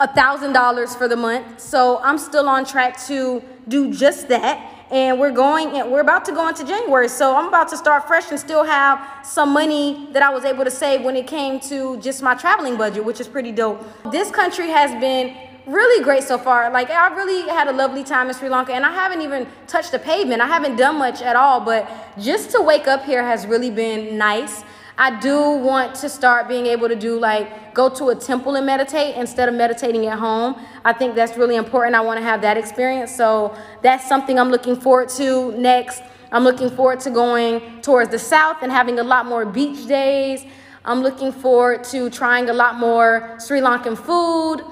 [0.00, 1.60] $1,000 for the month.
[1.60, 4.76] So I'm still on track to do just that.
[4.90, 7.08] And we're going and we're about to go into January.
[7.08, 10.64] So I'm about to start fresh and still have some money that I was able
[10.64, 13.86] to save when it came to just my traveling budget, which is pretty dope.
[14.10, 15.36] This country has been
[15.66, 16.72] really great so far.
[16.72, 19.92] Like I really had a lovely time in Sri Lanka and I haven't even touched
[19.92, 20.40] the pavement.
[20.40, 21.88] I haven't done much at all, but
[22.18, 24.64] just to wake up here has really been nice.
[25.00, 28.66] I do want to start being able to do like go to a temple and
[28.66, 30.60] meditate instead of meditating at home.
[30.84, 31.96] I think that's really important.
[31.96, 33.10] I want to have that experience.
[33.16, 36.02] So that's something I'm looking forward to next.
[36.30, 40.44] I'm looking forward to going towards the south and having a lot more beach days.
[40.84, 44.62] I'm looking forward to trying a lot more Sri Lankan food.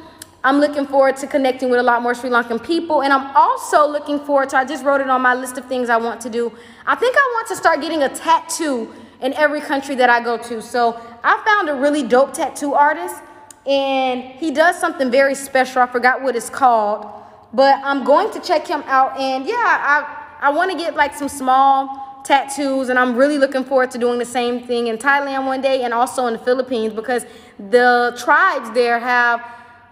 [0.45, 3.01] I'm looking forward to connecting with a lot more Sri Lankan people.
[3.01, 5.89] And I'm also looking forward to, I just wrote it on my list of things
[5.89, 6.53] I want to do.
[6.87, 10.37] I think I want to start getting a tattoo in every country that I go
[10.39, 10.62] to.
[10.62, 13.16] So I found a really dope tattoo artist
[13.66, 15.83] and he does something very special.
[15.83, 17.07] I forgot what it's called,
[17.53, 19.19] but I'm going to check him out.
[19.19, 23.64] And yeah, I, I want to get like some small tattoos and I'm really looking
[23.64, 26.93] forward to doing the same thing in Thailand one day and also in the Philippines
[26.93, 27.25] because
[27.59, 29.45] the tribes there have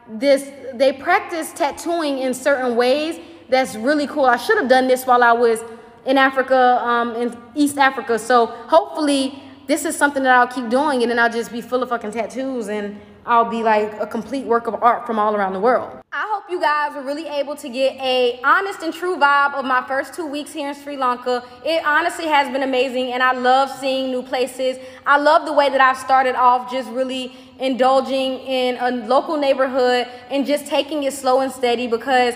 [0.08, 3.18] this, they practice tattooing in certain ways
[3.48, 4.24] that's really cool.
[4.24, 5.62] I should have done this while I was
[6.06, 8.18] in Africa, um, in East Africa.
[8.18, 11.82] So hopefully this is something that I'll keep doing and then I'll just be full
[11.82, 15.52] of fucking tattoos and I'll be like a complete work of art from all around
[15.52, 16.00] the world.
[16.12, 19.64] I hope you guys were really able to get a honest and true vibe of
[19.64, 21.44] my first two weeks here in Sri Lanka.
[21.64, 24.78] It honestly has been amazing and I love seeing new places.
[25.04, 30.06] I love the way that I've started off just really indulging in a local neighborhood
[30.30, 32.34] and just taking it slow and steady because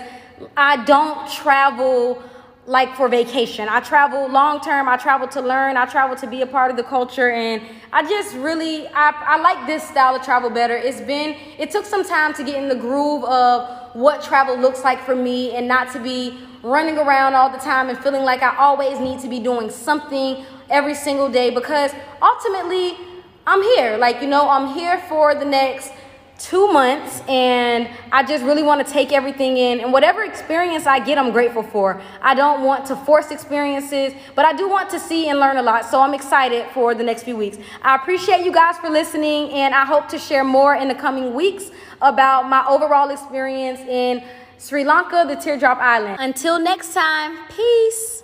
[0.57, 2.21] I don't travel
[2.67, 3.67] like for vacation.
[3.67, 6.77] I travel long term, I travel to learn, I travel to be a part of
[6.77, 10.75] the culture and I just really I, I like this style of travel better.
[10.75, 14.83] It's been it took some time to get in the groove of what travel looks
[14.83, 18.43] like for me and not to be running around all the time and feeling like
[18.43, 21.91] I always need to be doing something every single day because
[22.21, 22.95] ultimately
[23.47, 23.97] I'm here.
[23.97, 25.91] Like, you know, I'm here for the next
[26.41, 30.99] two months and I just really want to take everything in and whatever experience I
[30.99, 32.01] get, I'm grateful for.
[32.21, 35.61] I don't want to force experiences, but I do want to see and learn a
[35.61, 35.85] lot.
[35.85, 37.57] So I'm excited for the next few weeks.
[37.83, 41.33] I appreciate you guys for listening and I hope to share more in the coming
[41.33, 41.69] weeks
[42.01, 44.23] about my overall experience in
[44.57, 46.17] Sri Lanka, the Teardrop Island.
[46.19, 48.20] Until next time, peace.